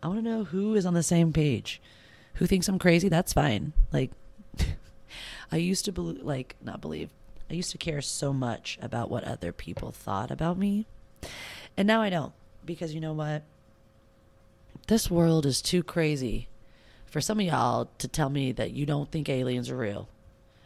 I 0.01 0.07
want 0.07 0.23
to 0.23 0.29
know 0.29 0.43
who 0.43 0.75
is 0.75 0.85
on 0.85 0.95
the 0.95 1.03
same 1.03 1.31
page. 1.31 1.81
Who 2.35 2.47
thinks 2.47 2.67
I'm 2.67 2.79
crazy? 2.79 3.09
That's 3.09 3.33
fine. 3.33 3.73
Like 3.93 4.11
I 5.51 5.57
used 5.57 5.85
to 5.85 5.91
believe 5.91 6.23
like 6.23 6.55
not 6.63 6.81
believe. 6.81 7.09
I 7.55 7.63
used 7.63 7.71
to 7.71 7.77
care 7.77 8.01
so 8.01 8.33
much 8.33 8.77
about 8.81 9.09
what 9.09 9.23
other 9.23 9.53
people 9.53 9.93
thought 9.93 10.29
about 10.29 10.57
me. 10.57 10.87
And 11.77 11.87
now 11.87 12.01
I 12.01 12.09
don't 12.09 12.33
because 12.65 12.93
you 12.93 12.99
know 12.99 13.13
what? 13.13 13.43
This 14.87 15.09
world 15.09 15.45
is 15.45 15.61
too 15.61 15.81
crazy 15.81 16.49
for 17.05 17.21
some 17.21 17.39
of 17.39 17.45
y'all 17.45 17.89
to 17.99 18.09
tell 18.09 18.29
me 18.29 18.51
that 18.51 18.71
you 18.71 18.85
don't 18.85 19.09
think 19.09 19.29
aliens 19.29 19.69
are 19.69 19.77
real. 19.77 20.09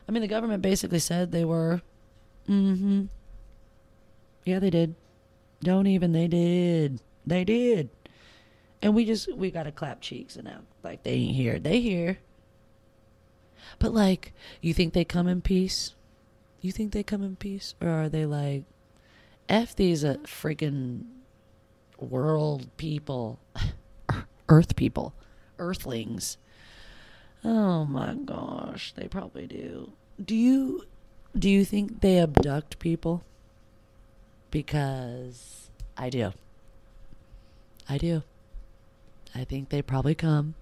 I 0.08 0.12
mean, 0.12 0.24
the 0.24 0.28
government 0.28 0.64
basically 0.64 0.98
said 0.98 1.32
they 1.32 1.46
were. 1.46 1.84
Mm 2.50 2.80
hmm. 2.80 3.06
Yeah, 4.46 4.58
they 4.58 4.72
did. 4.72 4.96
Don't 5.62 5.86
even. 5.86 6.12
They 6.12 6.28
did. 6.28 7.02
They 7.24 7.44
did. 7.44 7.92
And 8.82 8.96
we 8.96 9.06
just, 9.06 9.32
we 9.32 9.52
got 9.52 9.64
to 9.64 9.72
clap 9.72 10.02
cheeks 10.02 10.36
and 10.36 10.48
act 10.48 10.64
like 10.82 11.04
they 11.04 11.12
ain't 11.12 11.36
here. 11.36 11.60
They 11.60 11.82
here. 11.82 12.18
But 13.78 13.94
like, 13.94 14.34
you 14.60 14.74
think 14.74 14.94
they 14.94 15.06
come 15.06 15.28
in 15.28 15.42
peace? 15.42 15.94
You 16.62 16.72
think 16.72 16.92
they 16.92 17.04
come 17.04 17.24
in 17.24 17.36
peace? 17.36 17.76
Or 17.82 17.90
are 17.90 18.10
they 18.10 18.26
like, 18.26 18.64
F 19.48 19.76
these 19.76 20.04
uh, 20.04 20.18
freaking 20.26 21.04
world 21.98 22.70
people, 22.78 23.40
earth 24.50 24.76
people, 24.76 25.14
earthlings? 25.58 26.38
Oh 27.44 27.86
my 27.86 28.16
gosh, 28.16 28.94
they 28.94 29.08
probably 29.08 29.48
do. 29.48 29.94
do 30.24 30.36
you 30.36 30.84
do 31.38 31.50
you 31.50 31.64
think 31.64 32.02
they 32.02 32.20
abduct 32.20 32.80
people? 32.80 33.24
Because 34.52 35.70
I 35.96 36.10
do. 36.10 36.34
I 37.88 37.98
do. 37.98 38.24
I 39.36 39.44
think 39.44 39.70
they 39.70 39.82
probably 39.82 40.16
come 40.16 40.56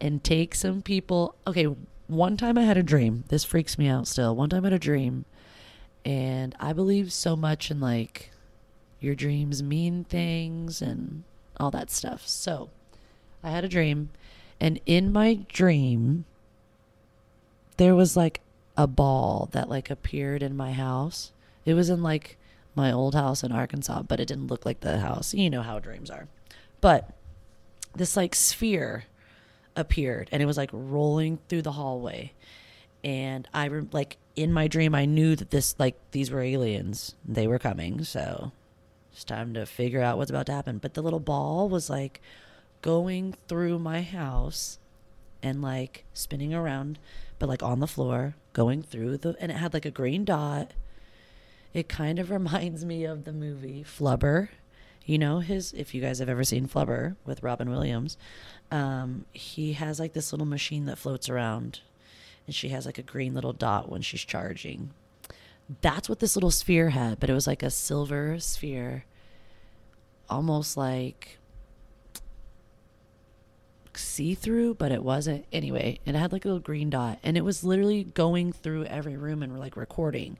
and 0.00 0.22
take 0.22 0.54
some 0.54 0.82
people. 0.82 1.34
Okay, 1.46 1.66
one 2.06 2.36
time 2.36 2.58
I 2.58 2.62
had 2.62 2.76
a 2.76 2.82
dream. 2.82 3.24
This 3.28 3.44
freaks 3.44 3.78
me 3.78 3.88
out 3.88 4.08
still. 4.08 4.34
One 4.34 4.48
time 4.50 4.64
I 4.64 4.68
had 4.68 4.74
a 4.74 4.78
dream, 4.78 5.24
and 6.04 6.54
I 6.58 6.72
believe 6.72 7.12
so 7.12 7.36
much 7.36 7.70
in 7.70 7.80
like 7.80 8.30
your 9.00 9.14
dreams 9.14 9.62
mean 9.62 10.04
things 10.04 10.82
and 10.82 11.24
all 11.58 11.70
that 11.70 11.90
stuff. 11.90 12.26
So 12.26 12.70
I 13.42 13.50
had 13.50 13.64
a 13.64 13.68
dream, 13.68 14.10
and 14.60 14.80
in 14.86 15.12
my 15.12 15.40
dream, 15.48 16.24
there 17.76 17.94
was 17.94 18.16
like 18.16 18.40
a 18.76 18.86
ball 18.86 19.48
that 19.52 19.68
like 19.68 19.90
appeared 19.90 20.42
in 20.42 20.56
my 20.56 20.72
house. 20.72 21.32
It 21.64 21.74
was 21.74 21.90
in 21.90 22.02
like 22.02 22.36
my 22.74 22.92
old 22.92 23.14
house 23.14 23.42
in 23.42 23.52
Arkansas, 23.52 24.02
but 24.02 24.20
it 24.20 24.28
didn't 24.28 24.46
look 24.46 24.64
like 24.64 24.80
the 24.80 25.00
house. 25.00 25.34
You 25.34 25.50
know 25.50 25.62
how 25.62 25.78
dreams 25.78 26.10
are. 26.10 26.28
But 26.80 27.10
this 27.94 28.16
like 28.16 28.34
sphere 28.34 29.04
appeared 29.76 30.28
and 30.32 30.42
it 30.42 30.46
was 30.46 30.56
like 30.56 30.70
rolling 30.72 31.38
through 31.48 31.62
the 31.62 31.72
hallway. 31.72 32.32
And 33.02 33.48
I 33.54 33.66
re- 33.66 33.88
like 33.92 34.18
in 34.36 34.52
my 34.52 34.68
dream 34.68 34.94
I 34.94 35.04
knew 35.04 35.36
that 35.36 35.50
this 35.50 35.74
like 35.78 35.96
these 36.10 36.30
were 36.30 36.42
aliens. 36.42 37.14
They 37.26 37.46
were 37.46 37.58
coming, 37.58 38.04
so 38.04 38.52
it's 39.12 39.24
time 39.24 39.54
to 39.54 39.66
figure 39.66 40.02
out 40.02 40.18
what's 40.18 40.30
about 40.30 40.46
to 40.46 40.52
happen. 40.52 40.78
But 40.78 40.94
the 40.94 41.02
little 41.02 41.20
ball 41.20 41.68
was 41.68 41.90
like 41.90 42.20
going 42.82 43.34
through 43.48 43.78
my 43.78 44.02
house 44.02 44.78
and 45.42 45.62
like 45.62 46.04
spinning 46.12 46.54
around, 46.54 46.98
but 47.38 47.48
like 47.48 47.62
on 47.62 47.80
the 47.80 47.86
floor, 47.86 48.34
going 48.52 48.82
through 48.82 49.18
the 49.18 49.36
and 49.40 49.50
it 49.50 49.56
had 49.56 49.74
like 49.74 49.86
a 49.86 49.90
green 49.90 50.24
dot. 50.24 50.72
It 51.72 51.88
kind 51.88 52.18
of 52.18 52.30
reminds 52.30 52.84
me 52.84 53.04
of 53.04 53.24
the 53.24 53.32
movie 53.32 53.84
Flubber. 53.84 54.48
You 55.10 55.18
know 55.18 55.40
his 55.40 55.72
if 55.72 55.92
you 55.92 56.00
guys 56.00 56.20
have 56.20 56.28
ever 56.28 56.44
seen 56.44 56.68
Flubber 56.68 57.16
with 57.26 57.42
Robin 57.42 57.68
Williams, 57.68 58.16
um, 58.70 59.24
he 59.32 59.72
has 59.72 59.98
like 59.98 60.12
this 60.12 60.32
little 60.32 60.46
machine 60.46 60.84
that 60.84 60.98
floats 60.98 61.28
around 61.28 61.80
and 62.46 62.54
she 62.54 62.68
has 62.68 62.86
like 62.86 62.96
a 62.96 63.02
green 63.02 63.34
little 63.34 63.52
dot 63.52 63.88
when 63.90 64.02
she's 64.02 64.20
charging. 64.20 64.90
That's 65.80 66.08
what 66.08 66.20
this 66.20 66.36
little 66.36 66.52
sphere 66.52 66.90
had, 66.90 67.18
but 67.18 67.28
it 67.28 67.32
was 67.32 67.48
like 67.48 67.64
a 67.64 67.70
silver 67.70 68.38
sphere, 68.38 69.04
almost 70.28 70.76
like 70.76 71.38
see 73.94 74.36
through, 74.36 74.74
but 74.74 74.92
it 74.92 75.02
wasn't. 75.02 75.44
Anyway, 75.50 75.98
it 76.06 76.14
had 76.14 76.30
like 76.30 76.44
a 76.44 76.48
little 76.48 76.60
green 76.60 76.88
dot, 76.88 77.18
and 77.24 77.36
it 77.36 77.44
was 77.44 77.64
literally 77.64 78.04
going 78.04 78.52
through 78.52 78.84
every 78.84 79.16
room 79.16 79.42
and 79.42 79.58
like 79.58 79.76
recording. 79.76 80.38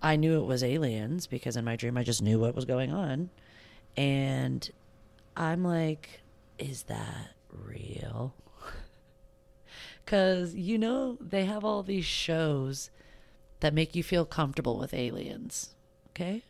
I 0.00 0.16
knew 0.16 0.40
it 0.40 0.46
was 0.46 0.64
aliens 0.64 1.26
because 1.26 1.54
in 1.54 1.66
my 1.66 1.76
dream 1.76 1.98
I 1.98 2.02
just 2.02 2.22
knew 2.22 2.38
what 2.38 2.54
was 2.54 2.64
going 2.64 2.94
on. 2.94 3.28
And 3.98 4.70
I'm 5.36 5.64
like, 5.64 6.20
is 6.56 6.84
that 6.84 7.34
real? 7.52 8.34
Because, 10.04 10.54
you 10.54 10.78
know, 10.78 11.18
they 11.20 11.44
have 11.44 11.66
all 11.66 11.82
these 11.82 12.06
shows 12.06 12.88
that 13.60 13.74
make 13.74 13.94
you 13.94 14.02
feel 14.02 14.24
comfortable 14.24 14.78
with 14.78 14.94
aliens. 14.94 15.74
Okay? 16.10 16.44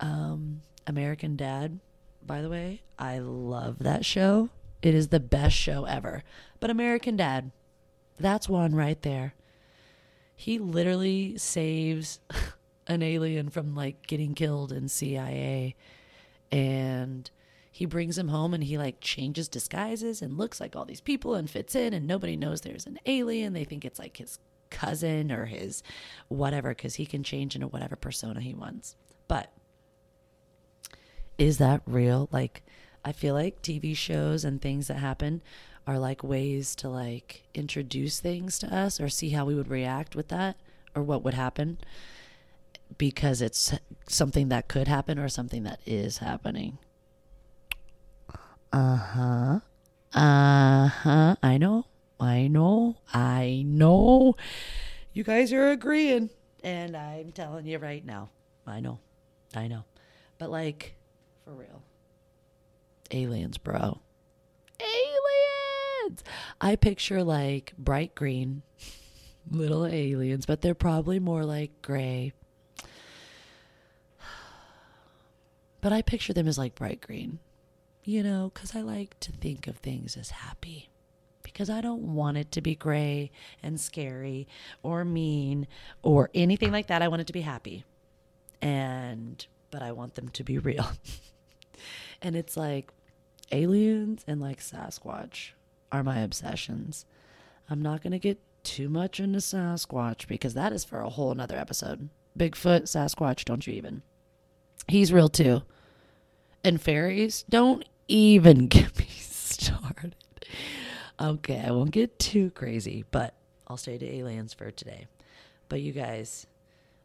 Um, 0.00 0.62
American 0.84 1.36
Dad, 1.36 1.78
by 2.26 2.42
the 2.42 2.48
way, 2.48 2.82
I 2.98 3.20
love 3.20 3.78
that 3.78 4.04
show. 4.04 4.48
It 4.82 4.92
is 4.92 5.08
the 5.08 5.20
best 5.20 5.54
show 5.54 5.84
ever. 5.84 6.24
But 6.58 6.70
American 6.70 7.14
Dad, 7.14 7.52
that's 8.18 8.48
one 8.48 8.74
right 8.74 9.00
there. 9.02 9.34
He 10.34 10.58
literally 10.58 11.38
saves 11.38 12.18
an 12.88 13.04
alien 13.04 13.50
from 13.50 13.76
like 13.76 14.04
getting 14.08 14.34
killed 14.34 14.72
in 14.72 14.88
CIA 14.88 15.76
and 16.50 17.30
he 17.70 17.86
brings 17.86 18.16
him 18.16 18.28
home 18.28 18.54
and 18.54 18.64
he 18.64 18.78
like 18.78 19.00
changes 19.00 19.48
disguises 19.48 20.22
and 20.22 20.38
looks 20.38 20.60
like 20.60 20.76
all 20.76 20.84
these 20.84 21.00
people 21.00 21.34
and 21.34 21.50
fits 21.50 21.74
in 21.74 21.92
and 21.92 22.06
nobody 22.06 22.36
knows 22.36 22.60
there's 22.60 22.86
an 22.86 22.98
alien. 23.06 23.52
They 23.52 23.64
think 23.64 23.84
it's 23.84 23.98
like 23.98 24.16
his 24.16 24.38
cousin 24.70 25.32
or 25.32 25.46
his 25.46 25.82
whatever 26.28 26.70
because 26.70 26.96
he 26.96 27.06
can 27.06 27.22
change 27.22 27.54
into 27.54 27.68
whatever 27.68 27.96
persona 27.96 28.40
he 28.40 28.54
wants. 28.54 28.96
But 29.28 29.52
is 31.38 31.58
that 31.58 31.82
real? 31.86 32.28
Like 32.30 32.62
i 33.04 33.12
feel 33.12 33.34
like 33.34 33.60
tv 33.62 33.96
shows 33.96 34.44
and 34.44 34.60
things 34.60 34.88
that 34.88 34.96
happen 34.96 35.42
are 35.86 35.98
like 35.98 36.24
ways 36.24 36.74
to 36.74 36.88
like 36.88 37.44
introduce 37.54 38.18
things 38.18 38.58
to 38.58 38.74
us 38.74 39.00
or 39.00 39.08
see 39.08 39.30
how 39.30 39.44
we 39.44 39.54
would 39.54 39.68
react 39.68 40.16
with 40.16 40.28
that 40.28 40.56
or 40.94 41.02
what 41.02 41.22
would 41.22 41.34
happen 41.34 41.78
because 42.96 43.42
it's 43.42 43.74
something 44.08 44.48
that 44.48 44.68
could 44.68 44.88
happen 44.88 45.18
or 45.18 45.28
something 45.28 45.64
that 45.64 45.80
is 45.86 46.18
happening. 46.18 46.78
Uh 48.72 48.96
huh. 48.96 49.60
Uh 50.12 50.88
huh. 50.88 51.36
I 51.42 51.58
know. 51.58 51.86
I 52.20 52.46
know. 52.48 52.96
I 53.12 53.62
know. 53.66 54.36
You 55.12 55.24
guys 55.24 55.52
are 55.52 55.70
agreeing. 55.70 56.30
And 56.62 56.96
I'm 56.96 57.30
telling 57.32 57.66
you 57.66 57.78
right 57.78 58.04
now. 58.04 58.30
I 58.66 58.80
know. 58.80 58.98
I 59.54 59.68
know. 59.68 59.84
But 60.38 60.50
like, 60.50 60.94
for 61.44 61.52
real. 61.52 61.82
Aliens, 63.10 63.58
bro. 63.58 64.00
Aliens! 64.80 66.24
I 66.60 66.76
picture 66.76 67.22
like 67.22 67.74
bright 67.78 68.14
green 68.14 68.62
little 69.50 69.86
aliens, 69.86 70.46
but 70.46 70.62
they're 70.62 70.74
probably 70.74 71.18
more 71.18 71.44
like 71.44 71.82
gray 71.82 72.32
But 75.84 75.92
I 75.92 76.00
picture 76.00 76.32
them 76.32 76.48
as 76.48 76.56
like 76.56 76.74
bright 76.74 77.02
green, 77.02 77.40
you 78.04 78.22
know, 78.22 78.50
because 78.54 78.74
I 78.74 78.80
like 78.80 79.20
to 79.20 79.32
think 79.32 79.66
of 79.66 79.76
things 79.76 80.16
as 80.16 80.30
happy. 80.30 80.88
Because 81.42 81.68
I 81.68 81.82
don't 81.82 82.14
want 82.14 82.38
it 82.38 82.50
to 82.52 82.62
be 82.62 82.74
gray 82.74 83.30
and 83.62 83.78
scary 83.78 84.48
or 84.82 85.04
mean 85.04 85.66
or 86.02 86.30
anything 86.32 86.72
like 86.72 86.86
that. 86.86 87.02
I 87.02 87.08
want 87.08 87.20
it 87.20 87.26
to 87.26 87.34
be 87.34 87.42
happy. 87.42 87.84
And, 88.62 89.46
but 89.70 89.82
I 89.82 89.92
want 89.92 90.14
them 90.14 90.30
to 90.30 90.42
be 90.42 90.56
real. 90.56 90.86
and 92.22 92.34
it's 92.34 92.56
like 92.56 92.90
aliens 93.52 94.24
and 94.26 94.40
like 94.40 94.60
Sasquatch 94.60 95.50
are 95.92 96.02
my 96.02 96.20
obsessions. 96.20 97.04
I'm 97.68 97.82
not 97.82 98.02
going 98.02 98.12
to 98.12 98.18
get 98.18 98.40
too 98.62 98.88
much 98.88 99.20
into 99.20 99.40
Sasquatch 99.40 100.28
because 100.28 100.54
that 100.54 100.72
is 100.72 100.82
for 100.82 101.00
a 101.00 101.10
whole 101.10 101.30
another 101.30 101.58
episode. 101.58 102.08
Bigfoot, 102.38 102.84
Sasquatch, 102.84 103.44
don't 103.44 103.66
you 103.66 103.74
even. 103.74 104.00
He's 104.88 105.12
real 105.12 105.28
too 105.28 105.62
and 106.64 106.80
fairies, 106.80 107.44
don't 107.48 107.86
even 108.08 108.66
get 108.68 108.98
me 108.98 109.06
started. 109.06 110.16
Okay, 111.20 111.62
I 111.64 111.70
won't 111.70 111.92
get 111.92 112.18
too 112.18 112.50
crazy, 112.50 113.04
but 113.10 113.34
I'll 113.68 113.76
stay 113.76 113.98
to 113.98 114.06
aliens 114.06 114.54
for 114.54 114.70
today. 114.70 115.06
But 115.68 115.80
you 115.80 115.92
guys, 115.92 116.46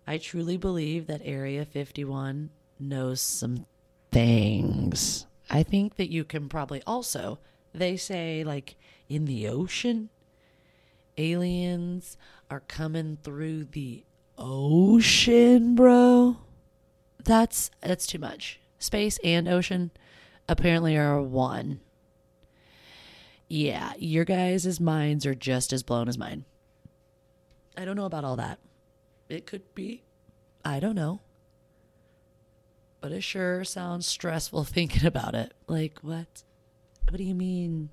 I 0.07 0.17
truly 0.17 0.57
believe 0.57 1.05
that 1.07 1.21
Area 1.23 1.65
51 1.65 2.49
knows 2.79 3.21
some 3.21 3.65
things. 4.11 5.27
I 5.49 5.63
think 5.63 5.95
that 5.97 6.11
you 6.11 6.23
can 6.23 6.49
probably 6.49 6.81
also, 6.87 7.39
they 7.73 7.97
say, 7.97 8.43
like 8.43 8.75
in 9.07 9.25
the 9.25 9.47
ocean, 9.47 10.09
aliens 11.17 12.17
are 12.49 12.61
coming 12.61 13.17
through 13.23 13.65
the 13.65 14.03
ocean, 14.37 15.75
bro. 15.75 16.37
That's 17.23 17.69
that's 17.81 18.07
too 18.07 18.19
much 18.19 18.59
space 18.79 19.19
and 19.23 19.47
ocean 19.47 19.91
apparently 20.47 20.97
are 20.97 21.21
one. 21.21 21.81
Yeah, 23.47 23.93
your 23.97 24.25
guys' 24.25 24.79
minds 24.79 25.25
are 25.25 25.35
just 25.35 25.73
as 25.73 25.83
blown 25.83 26.07
as 26.07 26.17
mine. 26.17 26.45
I 27.77 27.85
don't 27.85 27.95
know 27.95 28.05
about 28.05 28.23
all 28.23 28.35
that. 28.35 28.59
It 29.27 29.45
could 29.45 29.73
be. 29.73 30.03
I 30.65 30.79
don't 30.79 30.95
know. 30.95 31.21
But 33.01 33.11
it 33.11 33.21
sure 33.21 33.63
sounds 33.63 34.05
stressful 34.05 34.63
thinking 34.65 35.05
about 35.05 35.35
it. 35.35 35.53
Like, 35.67 35.99
what? 36.01 36.43
What 37.09 37.17
do 37.17 37.23
you 37.23 37.35
mean? 37.35 37.89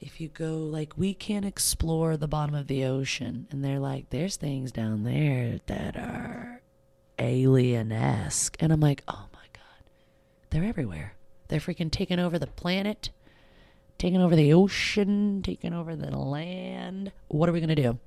If 0.00 0.20
you 0.20 0.28
go, 0.28 0.56
like, 0.58 0.92
we 0.96 1.14
can't 1.14 1.44
explore 1.44 2.16
the 2.16 2.28
bottom 2.28 2.54
of 2.54 2.66
the 2.66 2.84
ocean. 2.84 3.46
And 3.50 3.64
they're 3.64 3.80
like, 3.80 4.10
there's 4.10 4.36
things 4.36 4.70
down 4.72 5.04
there 5.04 5.60
that 5.66 5.96
are 5.96 6.45
alien 7.18 7.92
esque. 7.92 8.56
And 8.60 8.72
I'm 8.72 8.80
like, 8.80 9.02
oh 9.08 9.26
my 9.32 9.46
God, 9.52 9.90
they're 10.50 10.64
everywhere. 10.64 11.14
They're 11.48 11.60
freaking 11.60 11.90
taking 11.90 12.18
over 12.18 12.38
the 12.38 12.46
planet, 12.46 13.10
taking 13.98 14.20
over 14.20 14.36
the 14.36 14.52
ocean, 14.52 15.42
taking 15.42 15.72
over 15.72 15.94
the 15.94 16.16
land. 16.16 17.12
What 17.28 17.48
are 17.48 17.52
we 17.52 17.60
going 17.60 17.74
to 17.74 17.82
do? 17.82 17.98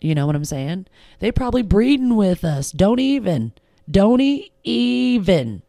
You 0.00 0.14
know 0.14 0.26
what 0.26 0.36
I'm 0.36 0.44
saying? 0.44 0.86
They 1.20 1.30
probably 1.30 1.62
breeding 1.62 2.16
with 2.16 2.44
us. 2.44 2.72
Don't 2.72 2.98
even. 2.98 3.52
Don't 3.90 4.20
even. 4.64 5.62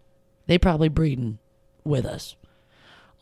They 0.48 0.58
probably 0.58 0.90
breeding 0.90 1.40
with 1.84 2.06
us. 2.06 2.36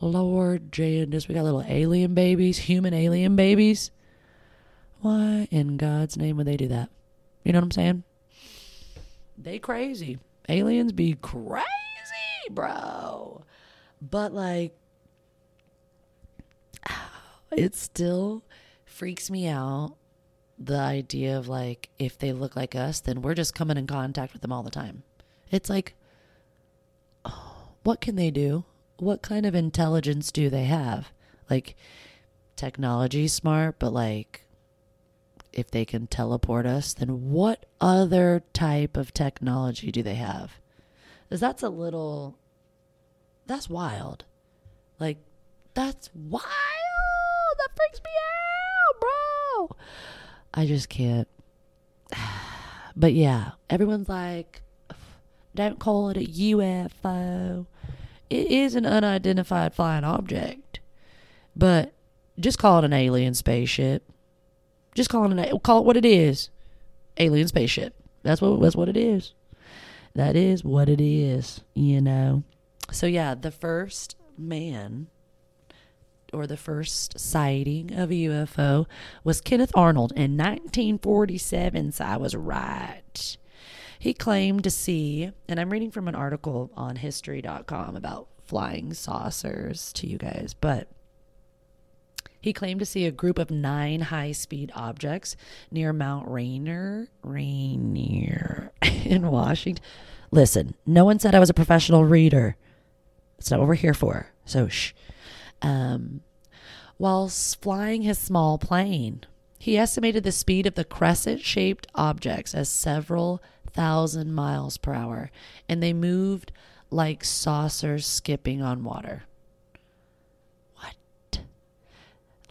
Lord 0.00 0.72
Jandis, 0.72 1.28
we 1.28 1.34
got 1.34 1.44
little 1.44 1.64
alien 1.68 2.14
babies, 2.14 2.58
human 2.58 2.92
alien 2.92 3.36
babies. 3.36 3.92
Why 5.00 5.46
in 5.50 5.76
God's 5.76 6.16
name 6.16 6.36
would 6.38 6.46
they 6.46 6.56
do 6.56 6.68
that? 6.68 6.90
You 7.44 7.52
know 7.52 7.58
what 7.58 7.64
I'm 7.64 7.70
saying? 7.70 8.04
They 9.36 9.58
crazy. 9.58 10.18
Aliens 10.48 10.92
be 10.92 11.14
crazy, 11.14 11.64
bro. 12.50 13.44
But 14.00 14.32
like 14.32 14.76
it 17.52 17.74
still 17.74 18.44
freaks 18.84 19.30
me 19.30 19.48
out 19.48 19.96
the 20.58 20.78
idea 20.78 21.36
of 21.36 21.48
like 21.48 21.88
if 21.98 22.18
they 22.18 22.32
look 22.32 22.56
like 22.56 22.74
us, 22.74 23.00
then 23.00 23.22
we're 23.22 23.34
just 23.34 23.54
coming 23.54 23.76
in 23.76 23.86
contact 23.86 24.32
with 24.32 24.42
them 24.42 24.52
all 24.52 24.62
the 24.62 24.70
time. 24.70 25.02
It's 25.50 25.70
like 25.70 25.94
what 27.82 28.00
can 28.00 28.16
they 28.16 28.30
do? 28.30 28.64
What 28.98 29.22
kind 29.22 29.44
of 29.46 29.54
intelligence 29.54 30.30
do 30.30 30.48
they 30.48 30.64
have? 30.64 31.12
Like 31.50 31.76
technology 32.56 33.28
smart, 33.28 33.78
but 33.78 33.92
like 33.92 34.46
if 35.52 35.70
they 35.70 35.84
can 35.84 36.06
teleport 36.06 36.66
us, 36.66 36.94
then 36.94 37.30
what 37.30 37.66
other 37.80 38.42
type 38.52 38.96
of 38.96 39.12
technology 39.12 39.90
do 39.92 40.02
they 40.02 40.14
have? 40.14 40.52
Because 41.28 41.40
that's 41.40 41.62
a 41.62 41.68
little, 41.68 42.38
that's 43.46 43.68
wild. 43.68 44.24
Like, 44.98 45.18
that's 45.74 46.10
wild. 46.14 46.42
That 47.58 47.68
freaks 47.76 48.00
me 48.04 48.10
out, 48.10 49.00
bro. 49.00 49.76
I 50.54 50.66
just 50.66 50.88
can't. 50.88 51.28
But 52.94 53.14
yeah, 53.14 53.52
everyone's 53.70 54.10
like, 54.10 54.60
don't 55.54 55.78
call 55.78 56.10
it 56.10 56.18
a 56.18 56.20
UFO. 56.20 57.66
It 58.28 58.46
is 58.48 58.74
an 58.74 58.84
unidentified 58.84 59.74
flying 59.74 60.04
object, 60.04 60.80
but 61.56 61.94
just 62.38 62.58
call 62.58 62.78
it 62.78 62.84
an 62.84 62.92
alien 62.92 63.32
spaceship. 63.32 64.11
Just 64.94 65.10
call 65.10 65.30
it 65.30 65.62
call 65.62 65.80
it 65.80 65.84
what 65.84 65.96
it 65.96 66.04
is. 66.04 66.50
Alien 67.18 67.48
spaceship. 67.48 67.94
That's 68.22 68.40
what 68.40 68.60
that's 68.60 68.76
what 68.76 68.88
it 68.88 68.96
is. 68.96 69.34
That 70.14 70.36
is 70.36 70.62
what 70.62 70.88
it 70.88 71.00
is, 71.00 71.62
you 71.74 72.00
know. 72.00 72.42
So 72.90 73.06
yeah, 73.06 73.34
the 73.34 73.50
first 73.50 74.16
man 74.36 75.08
or 76.32 76.46
the 76.46 76.56
first 76.56 77.18
sighting 77.18 77.92
of 77.92 78.10
a 78.10 78.14
UFO 78.14 78.86
was 79.22 79.40
Kenneth 79.40 79.72
Arnold 79.74 80.12
in 80.12 80.36
1947. 80.36 81.92
So 81.92 82.04
I 82.04 82.16
was 82.16 82.34
right. 82.34 83.36
He 83.98 84.14
claimed 84.14 84.64
to 84.64 84.70
see, 84.70 85.30
and 85.48 85.60
I'm 85.60 85.70
reading 85.70 85.90
from 85.90 86.08
an 86.08 86.14
article 86.14 86.70
on 86.74 86.96
history.com 86.96 87.94
about 87.94 88.28
flying 88.44 88.92
saucers 88.94 89.92
to 89.94 90.06
you 90.06 90.18
guys, 90.18 90.54
but 90.60 90.88
he 92.42 92.52
claimed 92.52 92.80
to 92.80 92.86
see 92.86 93.06
a 93.06 93.12
group 93.12 93.38
of 93.38 93.50
nine 93.50 94.00
high 94.00 94.32
speed 94.32 94.72
objects 94.74 95.36
near 95.70 95.92
Mount 95.92 96.28
Rainier, 96.28 97.08
Rainier 97.22 98.72
in 98.82 99.30
Washington. 99.30 99.82
Listen, 100.32 100.74
no 100.84 101.04
one 101.04 101.20
said 101.20 101.34
I 101.34 101.40
was 101.40 101.50
a 101.50 101.54
professional 101.54 102.04
reader. 102.04 102.56
That's 103.38 103.50
not 103.50 103.60
what 103.60 103.68
we're 103.68 103.74
here 103.74 103.94
for. 103.94 104.26
So, 104.44 104.66
shh. 104.66 104.92
Um, 105.62 106.22
while 106.96 107.28
flying 107.28 108.02
his 108.02 108.18
small 108.18 108.58
plane, 108.58 109.22
he 109.58 109.78
estimated 109.78 110.24
the 110.24 110.32
speed 110.32 110.66
of 110.66 110.74
the 110.74 110.84
crescent 110.84 111.42
shaped 111.42 111.86
objects 111.94 112.54
as 112.54 112.68
several 112.68 113.40
thousand 113.70 114.34
miles 114.34 114.76
per 114.76 114.92
hour, 114.92 115.30
and 115.68 115.80
they 115.80 115.92
moved 115.92 116.50
like 116.90 117.24
saucers 117.24 118.04
skipping 118.04 118.62
on 118.62 118.82
water. 118.82 119.24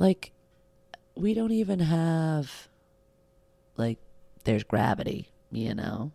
Like, 0.01 0.31
we 1.15 1.35
don't 1.35 1.51
even 1.51 1.77
have, 1.77 2.69
like, 3.77 3.99
there's 4.45 4.63
gravity, 4.63 5.29
you 5.51 5.75
know? 5.75 6.11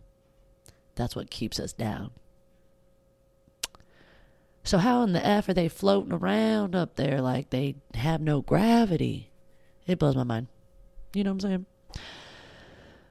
That's 0.95 1.15
what 1.15 1.29
keeps 1.29 1.57
us 1.57 1.71
down. 1.71 2.11
So, 4.65 4.77
how 4.77 5.03
in 5.03 5.13
the 5.13 5.25
F 5.25 5.47
are 5.47 5.53
they 5.53 5.69
floating 5.69 6.11
around 6.11 6.75
up 6.75 6.97
there 6.97 7.21
like 7.21 7.49
they 7.49 7.75
have 7.93 8.19
no 8.19 8.41
gravity? 8.41 9.31
It 9.85 9.99
blows 9.99 10.17
my 10.17 10.23
mind. 10.23 10.47
You 11.13 11.23
know 11.23 11.31
what 11.31 11.45
I'm 11.45 11.49
saying? 11.49 11.65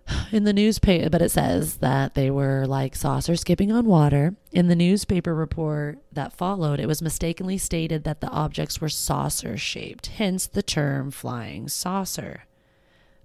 in 0.31 0.45
the 0.45 0.53
newspaper, 0.53 1.09
but 1.09 1.23
it 1.23 1.31
says 1.31 1.79
that 1.79 2.13
they 2.13 2.31
were 2.31 2.67
like 2.67 2.95
saucers 2.95 3.41
skipping 3.41 3.73
on 3.73 3.87
water. 3.87 4.35
In 4.57 4.69
the 4.69 4.75
newspaper 4.75 5.35
report 5.35 5.99
that 6.13 6.33
followed, 6.33 6.81
it 6.81 6.89
was 6.89 7.03
mistakenly 7.03 7.59
stated 7.59 8.05
that 8.05 8.23
the 8.23 8.31
objects 8.31 8.81
were 8.81 8.89
saucer 8.89 9.59
shaped, 9.59 10.07
hence 10.07 10.47
the 10.47 10.63
term 10.63 11.11
flying 11.11 11.69
saucer. 11.69 12.45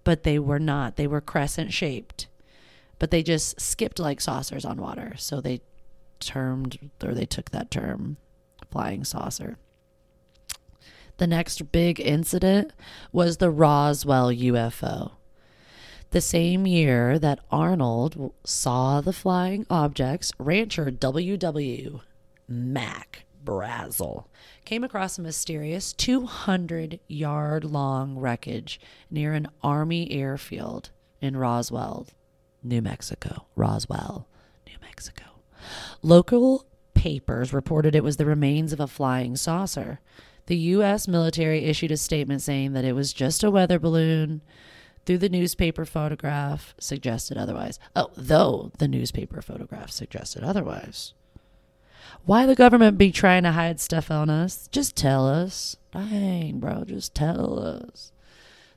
But 0.04 0.24
they 0.24 0.38
were 0.38 0.60
not, 0.60 0.98
they 0.98 1.08
were 1.08 1.22
crescent 1.22 1.72
shaped. 1.72 2.28
But 3.00 3.12
they 3.12 3.24
just 3.24 3.62
skipped 3.62 3.98
like 3.98 4.20
saucers 4.20 4.66
on 4.66 4.82
water. 4.82 5.14
So 5.18 5.40
they 5.40 5.62
termed, 6.20 6.92
or 7.02 7.14
they 7.14 7.26
took 7.26 7.52
that 7.52 7.72
term, 7.72 8.18
flying 8.70 9.06
saucer. 9.06 9.58
The 11.16 11.28
next 11.28 11.72
big 11.72 12.02
incident 12.02 12.74
was 13.14 13.38
the 13.38 13.52
Roswell 13.52 14.32
UFO. 14.34 15.14
The 16.12 16.20
same 16.20 16.68
year 16.68 17.18
that 17.20 17.40
Arnold 17.50 18.34
saw 18.44 19.00
the 19.00 19.14
flying 19.14 19.66
objects, 19.70 20.34
rancher 20.38 20.92
W.W. 20.92 22.02
Mac 22.50 23.24
Brazel 23.46 24.26
came 24.66 24.84
across 24.84 25.18
a 25.18 25.22
mysterious 25.22 25.94
200 25.94 27.00
yard 27.08 27.64
long 27.64 28.20
wreckage 28.20 28.78
near 29.10 29.34
an 29.34 29.48
Army 29.64 30.12
airfield 30.12 30.90
in 31.22 31.38
Roswell, 31.38 32.08
New 32.62 32.82
Mexico. 32.82 33.46
Roswell, 33.56 34.28
New 34.68 34.76
Mexico. 34.82 35.24
Local 36.02 36.66
papers 36.94 37.54
reported 37.54 37.96
it 37.96 38.04
was 38.04 38.18
the 38.18 38.26
remains 38.26 38.74
of 38.74 38.82
a 38.82 38.88
flying 38.88 39.38
saucer. 39.38 40.02
The 40.48 40.58
U.S. 40.58 41.08
military 41.08 41.64
issued 41.64 41.92
a 41.92 41.96
statement 41.96 42.42
saying 42.42 42.74
that 42.74 42.84
it 42.84 42.96
was 42.96 43.14
just 43.14 43.46
a 43.46 43.52
weather 43.52 43.80
balloon 43.80 44.42
through 45.06 45.20
the 45.20 45.30
newspaper 45.30 45.86
photograph 45.86 46.74
suggested 46.80 47.38
otherwise. 47.38 47.80
Oh, 47.96 48.12
though 48.16 48.72
the 48.78 48.88
newspaper 48.88 49.42
photograph 49.42 49.92
suggested 49.92 50.44
otherwise. 50.44 51.14
Why 52.26 52.46
the 52.46 52.56
government 52.56 52.98
be 52.98 53.12
trying 53.12 53.44
to 53.44 53.52
hide 53.52 53.80
stuff 53.80 54.12
on 54.12 54.30
us? 54.30 54.68
Just 54.72 54.96
tell 54.96 55.28
us. 55.28 55.78
Dang, 55.92 56.60
bro, 56.60 56.84
just 56.84 57.16
tell 57.16 57.60
us. 57.60 58.12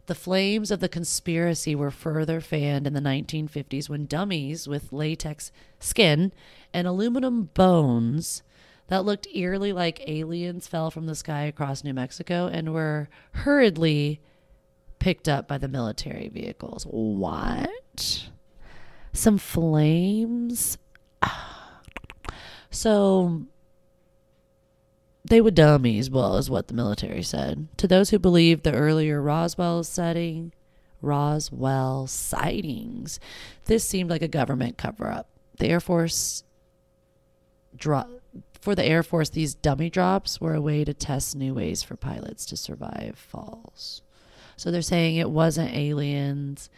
The 0.06 0.14
flames 0.14 0.70
of 0.70 0.80
the 0.80 0.88
conspiracy 0.88 1.74
were 1.74 1.90
further 1.90 2.40
fanned 2.40 2.86
in 2.86 2.92
the 2.92 3.00
1950s 3.00 3.88
when 3.88 4.06
dummies 4.06 4.68
with 4.68 4.92
latex 4.92 5.50
skin 5.78 6.32
and 6.74 6.86
aluminum 6.86 7.50
bones 7.54 8.42
that 8.88 9.04
looked 9.04 9.26
eerily 9.34 9.72
like 9.72 10.06
aliens 10.06 10.68
fell 10.68 10.90
from 10.90 11.06
the 11.06 11.14
sky 11.14 11.44
across 11.44 11.84
New 11.84 11.94
Mexico 11.94 12.48
and 12.52 12.74
were 12.74 13.08
hurriedly 13.32 14.20
picked 15.04 15.28
up 15.28 15.46
by 15.46 15.58
the 15.58 15.68
military 15.68 16.28
vehicles. 16.28 16.86
What? 16.88 18.26
Some 19.12 19.36
flames? 19.36 20.78
Ah. 21.20 21.82
So 22.70 23.42
they 25.22 25.42
were 25.42 25.50
dummies, 25.50 26.08
well, 26.08 26.38
is 26.38 26.48
what 26.48 26.68
the 26.68 26.74
military 26.74 27.22
said. 27.22 27.68
To 27.76 27.86
those 27.86 28.08
who 28.08 28.18
believed 28.18 28.64
the 28.64 28.72
earlier 28.72 29.20
Roswell 29.20 29.84
setting, 29.84 30.54
Roswell 31.02 32.06
sightings, 32.06 33.20
this 33.66 33.84
seemed 33.84 34.08
like 34.08 34.22
a 34.22 34.26
government 34.26 34.78
cover 34.78 35.10
up. 35.10 35.28
The 35.58 35.66
Air 35.68 35.80
Force 35.80 36.44
dro- 37.76 38.20
for 38.58 38.74
the 38.74 38.86
Air 38.86 39.02
Force, 39.02 39.28
these 39.28 39.54
dummy 39.54 39.90
drops 39.90 40.40
were 40.40 40.54
a 40.54 40.62
way 40.62 40.82
to 40.82 40.94
test 40.94 41.36
new 41.36 41.52
ways 41.52 41.82
for 41.82 41.94
pilots 41.94 42.46
to 42.46 42.56
survive 42.56 43.18
falls. 43.18 44.00
So 44.56 44.70
they're 44.70 44.82
saying 44.82 45.16
it 45.16 45.30
wasn't 45.30 45.74
aliens. 45.74 46.70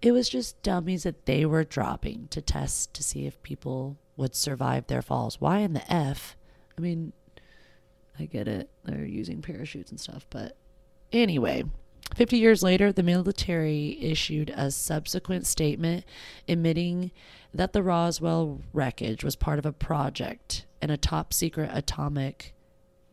It 0.00 0.12
was 0.12 0.28
just 0.28 0.62
dummies 0.62 1.02
that 1.02 1.26
they 1.26 1.44
were 1.44 1.64
dropping 1.64 2.28
to 2.28 2.40
test 2.40 2.94
to 2.94 3.02
see 3.02 3.26
if 3.26 3.42
people 3.42 3.98
would 4.16 4.34
survive 4.34 4.86
their 4.86 5.02
falls. 5.02 5.40
Why 5.40 5.58
in 5.58 5.72
the 5.72 5.92
F? 5.92 6.36
I 6.76 6.80
mean, 6.80 7.12
I 8.18 8.26
get 8.26 8.48
it. 8.48 8.70
They're 8.84 9.04
using 9.04 9.42
parachutes 9.42 9.90
and 9.90 10.00
stuff. 10.00 10.26
But 10.30 10.56
anyway, 11.12 11.64
50 12.14 12.38
years 12.38 12.62
later, 12.62 12.92
the 12.92 13.02
military 13.02 13.98
issued 14.00 14.52
a 14.56 14.70
subsequent 14.70 15.46
statement 15.46 16.04
admitting 16.48 17.10
that 17.52 17.72
the 17.72 17.82
Roswell 17.82 18.60
wreckage 18.72 19.22
was 19.22 19.36
part 19.36 19.58
of 19.58 19.66
a 19.66 19.72
project 19.72 20.66
and 20.80 20.90
a 20.90 20.96
top 20.96 21.32
secret 21.32 21.70
atomic 21.72 22.54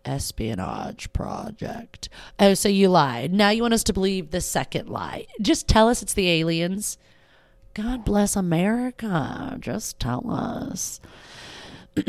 espionage 0.06 1.12
project. 1.14 2.10
Oh, 2.40 2.54
so 2.54 2.70
you 2.70 2.90
lied. 2.90 3.34
Now 3.34 3.50
you 3.50 3.62
want 3.62 3.74
us 3.74 3.84
to 3.86 3.94
believe 3.94 4.32
the 4.32 4.42
second 4.42 4.90
lie. 4.90 5.28
Just 5.42 5.68
tell 5.68 5.90
us 5.90 6.02
it's 6.02 6.14
the 6.14 6.30
aliens. 6.30 6.98
God 7.74 8.06
bless 8.06 8.36
America. 8.36 9.58
Just 9.60 10.00
tell 10.00 10.30
us. 10.32 11.02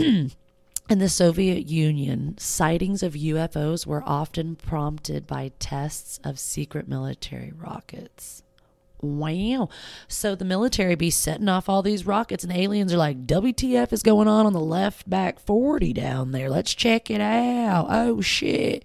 In 0.89 1.01
the 1.01 1.09
Soviet 1.09 1.67
Union, 1.67 2.39
sightings 2.39 3.03
of 3.03 3.15
UFOs 3.15 3.87
were 3.87 4.05
often 4.07 4.55
prompted 4.55 5.27
by 5.27 5.51
tests 5.59 6.21
of 6.23 6.39
secret 6.39 6.87
military 6.87 7.53
rockets. 7.53 8.45
Wow. 9.01 9.69
So 10.09 10.35
the 10.35 10.45
military 10.45 10.95
be 10.95 11.11
setting 11.11 11.49
off 11.49 11.69
all 11.69 11.83
these 11.83 12.07
rockets, 12.07 12.45
and 12.45 12.53
the 12.53 12.59
aliens 12.61 12.93
are 12.93 12.99
like, 12.99 13.27
WTF 13.27 13.93
is 13.93 14.03
going 14.03 14.29
on 14.29 14.47
on 14.47 14.53
the 14.53 14.61
left 14.61 15.09
back 15.09 15.39
40 15.39 15.93
down 15.93 16.33
there? 16.33 16.49
Let's 16.49 16.75
check 16.75 17.11
it 17.11 17.21
out. 17.21 17.87
Oh, 17.91 18.21
shit. 18.21 18.85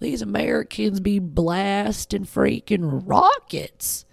These 0.00 0.22
Americans 0.22 1.00
be 1.00 1.18
blasting 1.18 2.24
freaking 2.24 3.02
rockets. 3.06 4.04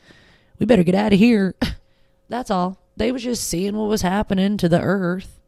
We 0.59 0.65
better 0.65 0.83
get 0.83 0.95
out 0.95 1.13
of 1.13 1.19
here. 1.19 1.55
That's 2.29 2.51
all. 2.51 2.77
They 2.95 3.11
was 3.11 3.23
just 3.23 3.47
seeing 3.47 3.75
what 3.75 3.89
was 3.89 4.01
happening 4.01 4.57
to 4.57 4.69
the 4.69 4.81
earth. 4.81 5.39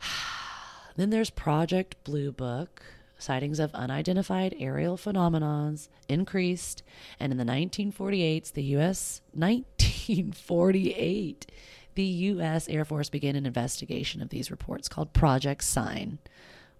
then 0.96 1.10
there's 1.10 1.30
Project 1.30 2.02
Blue 2.02 2.32
Book 2.32 2.82
sightings 3.24 3.58
of 3.58 3.74
unidentified 3.74 4.54
aerial 4.58 4.96
phenomenons 4.96 5.88
increased, 6.08 6.84
and 7.18 7.32
in 7.32 7.38
the 7.38 7.44
1948s, 7.44 8.52
the 8.52 8.62
U.S. 8.62 9.20
1948, 9.32 11.46
the 11.94 12.02
U.S. 12.02 12.68
Air 12.68 12.84
Force 12.84 13.08
began 13.08 13.34
an 13.34 13.46
investigation 13.46 14.22
of 14.22 14.28
these 14.28 14.50
reports 14.50 14.88
called 14.88 15.12
Project 15.12 15.64
Sign. 15.64 16.18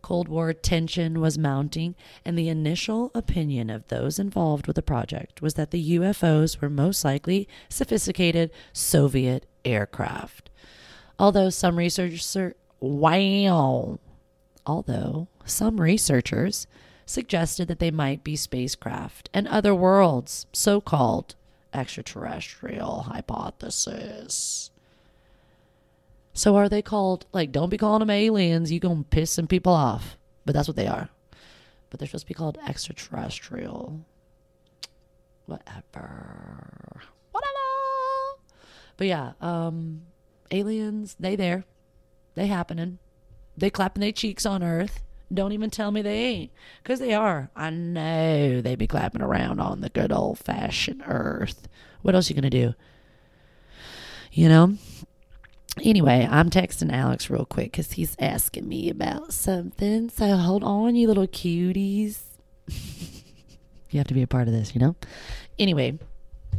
Cold 0.03 0.29
War 0.29 0.53
tension 0.53 1.19
was 1.19 1.39
mounting, 1.39 1.95
and 2.27 2.39
the 2.39 2.51
initial 2.51 3.11
opinion 3.15 3.71
of 3.71 3.89
those 3.89 4.19
involved 4.19 4.67
with 4.67 4.77
the 4.77 4.83
project 4.83 5.41
was 5.41 5.55
that 5.55 5.71
the 5.71 5.97
UFOs 5.97 6.61
were 6.61 6.69
most 6.69 7.07
likely 7.07 7.49
sophisticated 7.71 8.51
Soviet 8.75 9.47
aircraft. 9.65 10.51
Although 11.19 11.49
some 11.49 11.79
researchers, 11.79 12.37
wow, 12.81 13.99
although 14.67 15.29
some 15.45 15.81
researchers 15.81 16.67
suggested 17.07 17.69
that 17.69 17.79
they 17.79 17.91
might 17.91 18.25
be 18.25 18.37
spacecraft 18.37 19.29
and 19.35 19.47
other 19.49 19.75
worlds, 19.75 20.47
so 20.53 20.81
called 20.81 21.35
extraterrestrial 21.73 23.03
hypothesis. 23.03 24.71
So 26.33 26.57
are 26.57 26.69
they 26.69 26.83
called 26.83 27.27
like 27.33 27.53
don't 27.53 27.71
be 27.71 27.79
calling 27.79 28.01
them 28.01 28.11
aliens, 28.11 28.73
you 28.73 28.81
gonna 28.81 29.05
piss 29.05 29.31
some 29.31 29.47
people 29.47 29.73
off. 29.73 30.17
But 30.45 30.55
that's 30.55 30.69
what 30.69 30.77
they 30.77 30.87
are. 30.87 31.09
But 31.91 31.99
they're 32.01 32.09
supposed 32.09 32.25
to 32.25 32.29
be 32.29 32.35
called 32.35 32.59
extraterrestrial. 32.67 34.05
Whatever. 35.47 37.03
Whatever. 37.33 38.41
But 38.97 39.07
yeah, 39.07 39.33
um 39.41 40.03
aliens, 40.51 41.17
they 41.19 41.37
there. 41.37 41.65
They 42.35 42.47
happening. 42.47 42.99
They 43.57 43.71
clapping 43.71 44.01
their 44.01 44.13
cheeks 44.13 44.45
on 44.47 44.63
Earth. 44.63 45.01
Don't 45.33 45.53
even 45.53 45.71
tell 45.71 45.91
me 45.91 46.03
they 46.03 46.25
ain't. 46.25 46.51
Because 46.83 46.99
they 46.99 47.15
are. 47.15 47.51
I 47.57 47.71
know 47.71 48.61
they 48.61 48.77
be 48.77 48.87
clapping 48.87 49.23
around 49.23 49.61
on 49.61 49.81
the 49.81 49.89
good 49.89 50.13
old 50.13 50.39
fashioned 50.39 51.03
Earth. 51.07 51.69
What 52.03 52.15
else 52.15 52.29
you 52.29 52.41
to 52.41 52.51
do? 52.51 52.75
You 54.33 54.49
know? 54.49 54.77
Anyway, 55.83 56.29
I'm 56.31 56.51
texting 56.51 56.93
Alex 56.93 57.31
real 57.31 57.45
quick 57.45 57.73
because 57.73 57.93
he's 57.93 58.17
asking 58.19 58.69
me 58.69 58.91
about 58.91 59.33
something. 59.33 60.09
So 60.09 60.37
hold 60.37 60.63
on, 60.63 60.95
you 60.95 61.09
little 61.09 61.27
cuties. 61.27 62.21
you 62.69 63.99
have 63.99 64.07
to 64.07 64.15
be 64.15 64.23
a 64.23 64.27
part 64.27 64.47
of 64.47 64.55
this, 64.55 64.75
you 64.75 64.81
know? 64.81 64.95
Anyway, 65.59 65.99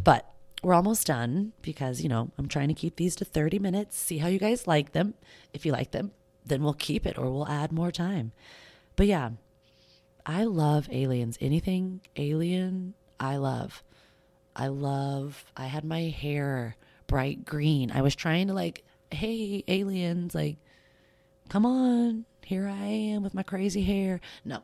but 0.03 0.29
we're 0.63 0.73
almost 0.73 1.07
done 1.07 1.53
because, 1.61 2.01
you 2.01 2.09
know, 2.09 2.31
I'm 2.37 2.47
trying 2.47 2.67
to 2.69 2.73
keep 2.73 2.95
these 2.95 3.15
to 3.17 3.25
30 3.25 3.59
minutes, 3.59 3.97
see 3.97 4.17
how 4.17 4.27
you 4.27 4.39
guys 4.39 4.67
like 4.67 4.91
them. 4.91 5.13
If 5.53 5.65
you 5.65 5.71
like 5.71 5.91
them, 5.91 6.11
then 6.45 6.63
we'll 6.63 6.73
keep 6.73 7.05
it 7.05 7.17
or 7.17 7.29
we'll 7.29 7.47
add 7.47 7.71
more 7.71 7.91
time. 7.91 8.31
But 8.95 9.07
yeah, 9.07 9.31
I 10.25 10.43
love 10.43 10.87
aliens. 10.91 11.37
Anything 11.41 12.01
alien, 12.15 12.93
I 13.19 13.37
love. 13.37 13.83
I 14.55 14.67
love, 14.67 15.45
I 15.57 15.65
had 15.65 15.83
my 15.83 16.03
hair 16.03 16.75
bright 17.07 17.45
green. 17.45 17.91
I 17.91 18.01
was 18.01 18.15
trying 18.15 18.47
to 18.47 18.53
like, 18.53 18.83
hey, 19.11 19.63
aliens, 19.67 20.33
like, 20.33 20.57
come 21.49 21.65
on, 21.65 22.25
here 22.43 22.67
I 22.67 22.85
am 22.85 23.23
with 23.23 23.33
my 23.33 23.43
crazy 23.43 23.83
hair. 23.83 24.21
No, 24.43 24.61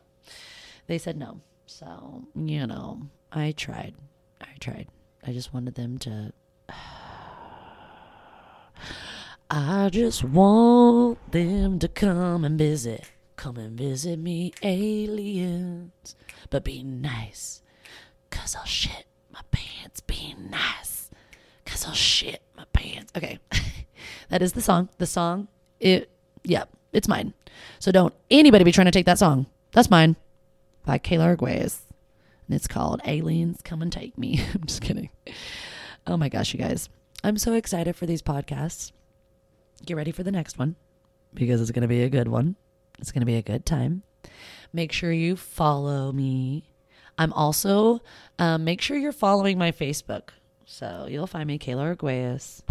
they 0.87 0.97
said 0.97 1.17
no. 1.17 1.41
So, 1.65 2.23
you 2.35 2.67
know, 2.67 3.01
I 3.31 3.51
tried. 3.51 3.95
I 4.39 4.47
tried. 4.59 4.87
I 5.25 5.33
just 5.33 5.53
wanted 5.53 5.75
them 5.75 5.97
to. 5.99 6.33
I 9.53 9.89
just 9.89 10.23
want 10.23 11.33
them 11.33 11.77
to 11.79 11.89
come 11.89 12.45
and 12.45 12.57
visit. 12.57 13.03
Come 13.35 13.57
and 13.57 13.77
visit 13.77 14.17
me, 14.17 14.53
aliens. 14.63 16.15
But 16.49 16.63
be 16.63 16.83
nice. 16.83 17.61
Cause 18.29 18.55
I'll 18.55 18.63
shit 18.63 19.07
my 19.29 19.41
pants. 19.51 19.99
Be 19.99 20.35
nice. 20.49 21.09
Cause 21.65 21.85
I'll 21.85 21.93
shit 21.93 22.41
my 22.55 22.63
pants. 22.71 23.11
Okay. 23.13 23.39
that 24.29 24.41
is 24.41 24.53
the 24.53 24.61
song. 24.61 24.87
The 24.99 25.05
song, 25.05 25.49
it, 25.81 26.09
yeah, 26.45 26.63
it's 26.93 27.09
mine. 27.09 27.33
So 27.79 27.91
don't 27.91 28.13
anybody 28.29 28.63
be 28.63 28.71
trying 28.71 28.85
to 28.85 28.91
take 28.91 29.05
that 29.07 29.19
song. 29.19 29.47
That's 29.73 29.89
mine. 29.89 30.15
By 30.85 30.97
Kayla 30.97 31.35
Arguez. 31.35 31.81
And 32.47 32.55
it's 32.55 32.69
called 32.69 33.01
Aliens 33.03 33.59
Come 33.65 33.81
and 33.81 33.91
Take 33.91 34.17
Me. 34.17 34.39
I'm 34.53 34.63
just 34.63 34.81
kidding. 34.81 35.09
Oh 36.07 36.15
my 36.15 36.29
gosh, 36.29 36.53
you 36.53 36.57
guys. 36.57 36.87
I'm 37.21 37.37
so 37.37 37.51
excited 37.51 37.97
for 37.97 38.05
these 38.05 38.21
podcasts 38.21 38.93
get 39.85 39.97
ready 39.97 40.11
for 40.11 40.23
the 40.23 40.31
next 40.31 40.57
one 40.57 40.75
because 41.33 41.61
it's 41.61 41.71
going 41.71 41.81
to 41.81 41.87
be 41.87 42.03
a 42.03 42.09
good 42.09 42.27
one. 42.27 42.55
It's 42.99 43.11
going 43.11 43.21
to 43.21 43.25
be 43.25 43.35
a 43.35 43.41
good 43.41 43.65
time. 43.65 44.03
Make 44.73 44.91
sure 44.91 45.11
you 45.11 45.35
follow 45.35 46.11
me. 46.11 46.65
I'm 47.17 47.33
also, 47.33 48.01
um, 48.39 48.63
make 48.63 48.81
sure 48.81 48.97
you're 48.97 49.11
following 49.11 49.57
my 49.57 49.71
Facebook. 49.71 50.29
So 50.65 51.07
you'll 51.09 51.27
find 51.27 51.47
me, 51.47 51.59
Kayla 51.59 51.95
Arguez. 51.95 52.61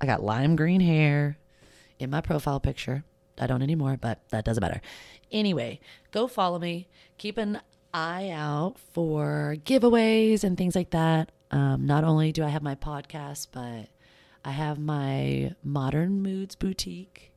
I 0.00 0.06
got 0.06 0.22
lime 0.22 0.56
green 0.56 0.80
hair 0.80 1.38
in 1.98 2.10
my 2.10 2.20
profile 2.20 2.60
picture. 2.60 3.04
I 3.38 3.46
don't 3.46 3.62
anymore, 3.62 3.96
but 4.00 4.20
that 4.30 4.44
doesn't 4.44 4.60
matter. 4.60 4.80
Anyway, 5.32 5.80
go 6.12 6.28
follow 6.28 6.58
me. 6.58 6.88
Keep 7.18 7.38
an 7.38 7.60
eye 7.92 8.30
out 8.30 8.74
for 8.92 9.56
giveaways 9.64 10.44
and 10.44 10.58
things 10.58 10.74
like 10.74 10.90
that. 10.90 11.32
Um, 11.50 11.86
not 11.86 12.04
only 12.04 12.32
do 12.32 12.44
I 12.44 12.48
have 12.48 12.62
my 12.62 12.74
podcast, 12.74 13.48
but 13.52 13.88
I 14.44 14.50
have 14.50 14.78
my 14.78 15.54
Modern 15.62 16.22
Moods 16.22 16.54
boutique, 16.54 17.32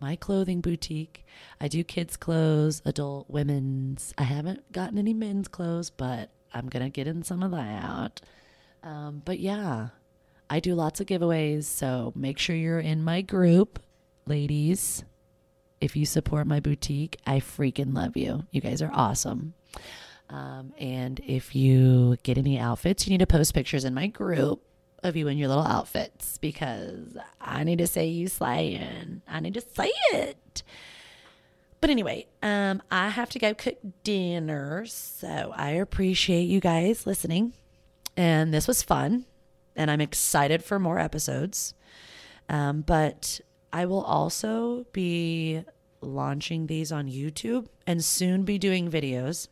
my 0.00 0.16
clothing 0.16 0.62
boutique. 0.62 1.26
I 1.60 1.68
do 1.68 1.84
kids' 1.84 2.16
clothes, 2.16 2.80
adult, 2.86 3.28
women's. 3.28 4.14
I 4.16 4.22
haven't 4.22 4.72
gotten 4.72 4.96
any 4.96 5.12
men's 5.12 5.48
clothes, 5.48 5.90
but 5.90 6.30
I'm 6.54 6.68
going 6.68 6.82
to 6.82 6.88
get 6.88 7.06
in 7.06 7.22
some 7.22 7.42
of 7.42 7.50
that. 7.50 8.22
Um, 8.82 9.20
but 9.24 9.38
yeah, 9.38 9.88
I 10.48 10.60
do 10.60 10.74
lots 10.74 11.00
of 11.00 11.06
giveaways. 11.06 11.64
So 11.64 12.12
make 12.16 12.38
sure 12.38 12.56
you're 12.56 12.80
in 12.80 13.04
my 13.04 13.20
group, 13.20 13.78
ladies. 14.26 15.04
If 15.78 15.94
you 15.94 16.06
support 16.06 16.46
my 16.46 16.60
boutique, 16.60 17.18
I 17.26 17.40
freaking 17.40 17.94
love 17.94 18.16
you. 18.16 18.46
You 18.50 18.62
guys 18.62 18.80
are 18.80 18.90
awesome. 18.94 19.52
Um, 20.30 20.72
and 20.78 21.20
if 21.26 21.54
you 21.54 22.16
get 22.22 22.38
any 22.38 22.58
outfits, 22.58 23.06
you 23.06 23.10
need 23.10 23.20
to 23.20 23.26
post 23.26 23.52
pictures 23.52 23.84
in 23.84 23.92
my 23.92 24.06
group 24.06 24.62
of 25.02 25.16
you 25.16 25.28
in 25.28 25.38
your 25.38 25.48
little 25.48 25.64
outfits 25.64 26.38
because 26.38 27.16
I 27.40 27.64
need 27.64 27.78
to 27.78 27.86
say 27.86 28.06
you 28.06 28.28
slaying. 28.28 29.22
I 29.28 29.40
need 29.40 29.54
to 29.54 29.60
say 29.60 29.92
it. 30.12 30.62
But 31.80 31.90
anyway, 31.90 32.26
um, 32.42 32.82
I 32.90 33.10
have 33.10 33.30
to 33.30 33.38
go 33.38 33.54
cook 33.54 33.76
dinner. 34.02 34.86
So 34.86 35.52
I 35.54 35.70
appreciate 35.70 36.44
you 36.44 36.60
guys 36.60 37.06
listening. 37.06 37.52
And 38.16 38.52
this 38.52 38.66
was 38.66 38.82
fun. 38.82 39.26
And 39.74 39.90
I'm 39.90 40.00
excited 40.00 40.64
for 40.64 40.78
more 40.78 40.98
episodes. 40.98 41.74
Um, 42.48 42.80
but 42.80 43.40
I 43.72 43.86
will 43.86 44.02
also 44.02 44.86
be 44.92 45.62
launching 46.00 46.66
these 46.66 46.92
on 46.92 47.08
YouTube 47.08 47.66
and 47.86 48.02
soon 48.04 48.44
be 48.44 48.58
doing 48.58 48.90
videos. 48.90 49.48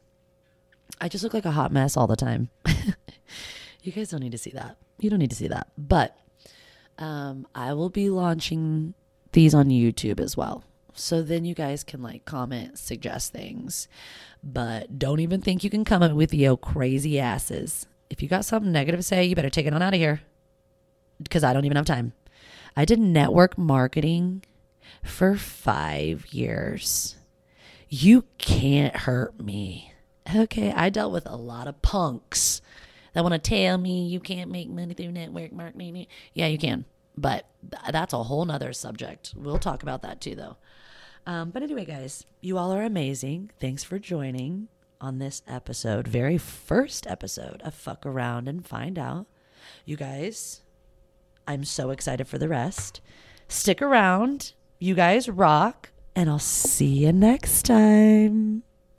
I 1.01 1.09
just 1.09 1.25
look 1.25 1.35
like 1.35 1.45
a 1.45 1.51
hot 1.51 1.73
mess 1.73 1.97
all 1.97 2.07
the 2.07 2.17
time. 2.17 2.49
you 3.87 3.93
guys 3.93 4.11
don't 4.11 4.21
need 4.21 4.33
to 4.33 4.39
see 4.39 4.51
that 4.51 4.77
you 4.99 5.11
don't 5.11 5.19
need 5.19 5.31
to 5.31 5.37
see 5.37 5.49
that. 5.49 5.69
But 5.77 6.17
um, 6.99 7.47
I 7.55 7.73
will 7.75 7.91
be 7.91 8.11
launching 8.11 8.95
these 9.33 9.55
on 9.55 9.69
YouTube 9.69 10.21
as 10.21 10.37
well. 10.37 10.65
So 10.95 11.23
then 11.23 11.45
you 11.45 11.55
guys 11.55 11.83
can 11.83 12.03
like 12.03 12.25
comment, 12.25 12.79
suggest 12.79 13.33
things. 13.33 13.89
But 14.43 14.99
don't 14.99 15.21
even 15.21 15.41
think 15.41 15.65
you 15.65 15.71
can 15.71 15.85
come 15.85 16.03
up 16.03 16.13
with 16.13 16.33
yo 16.33 16.57
crazy 16.57 17.19
asses. 17.19 17.87
If 18.11 18.23
you 18.23 18.29
got 18.29 18.45
something 18.45 18.71
negative 18.71 19.01
to 19.01 19.03
say, 19.03 19.25
you 19.25 19.35
better 19.35 19.51
take 19.51 19.67
it 19.67 19.75
on 19.75 19.83
out 19.83 19.95
of 19.95 20.01
here. 20.01 20.21
Because 21.23 21.43
I 21.43 21.53
don't 21.53 21.65
even 21.65 21.77
have 21.77 21.87
time. 21.87 22.13
I 22.77 22.85
did 22.85 22.99
network 22.99 23.57
marketing 23.57 24.43
for 25.03 25.37
five 25.37 26.27
years. 26.33 27.17
You 27.89 28.25
can't 28.39 28.97
hurt 28.97 29.41
me. 29.41 29.93
Okay, 30.35 30.73
I 30.73 30.91
dealt 30.91 31.13
with 31.13 31.27
a 31.27 31.37
lot 31.37 31.69
of 31.69 31.83
punks 31.83 32.61
that 33.15 33.23
want 33.23 33.33
to 33.35 33.39
tell 33.39 33.79
me 33.79 34.07
you 34.07 34.21
can't 34.21 34.51
make 34.51 34.69
money 34.69 34.95
through 34.95 35.13
network 35.13 35.53
marketing. 35.53 36.07
Yeah, 36.35 36.47
you 36.47 36.59
can, 36.59 36.85
but 37.17 37.47
th- 37.71 37.93
that's 37.93 38.13
a 38.13 38.23
whole 38.23 38.45
nother 38.45 38.73
subject. 38.73 39.35
We'll 39.37 39.59
talk 39.59 39.83
about 39.83 40.03
that 40.03 40.21
too, 40.21 40.35
though. 40.35 40.57
Um, 41.27 41.51
but 41.51 41.63
anyway, 41.63 41.85
guys, 41.87 42.27
you 42.41 42.59
all 42.59 42.73
are 42.73 42.83
amazing. 42.83 43.51
Thanks 43.59 43.83
for 43.83 43.99
joining 43.99 44.69
on 45.01 45.19
this 45.19 45.43
episode, 45.47 46.07
very 46.07 46.39
first 46.39 47.07
episode 47.07 47.63
of 47.63 47.75
Fuck 47.75 48.05
Around 48.05 48.49
and 48.49 48.67
Find 48.67 48.99
Out. 48.99 49.27
You 49.85 49.97
guys, 49.97 50.63
I'm 51.47 51.65
so 51.65 51.91
excited 51.91 52.29
for 52.29 52.39
the 52.39 52.49
rest. 52.49 53.01
Stick 53.49 53.81
around. 53.81 54.53
You 54.79 54.95
guys 54.95 55.29
rock, 55.29 55.91
and 56.15 56.29
I'll 56.29 56.39
see 56.39 57.05
you 57.05 57.13
next 57.13 57.63
time. 57.63 58.65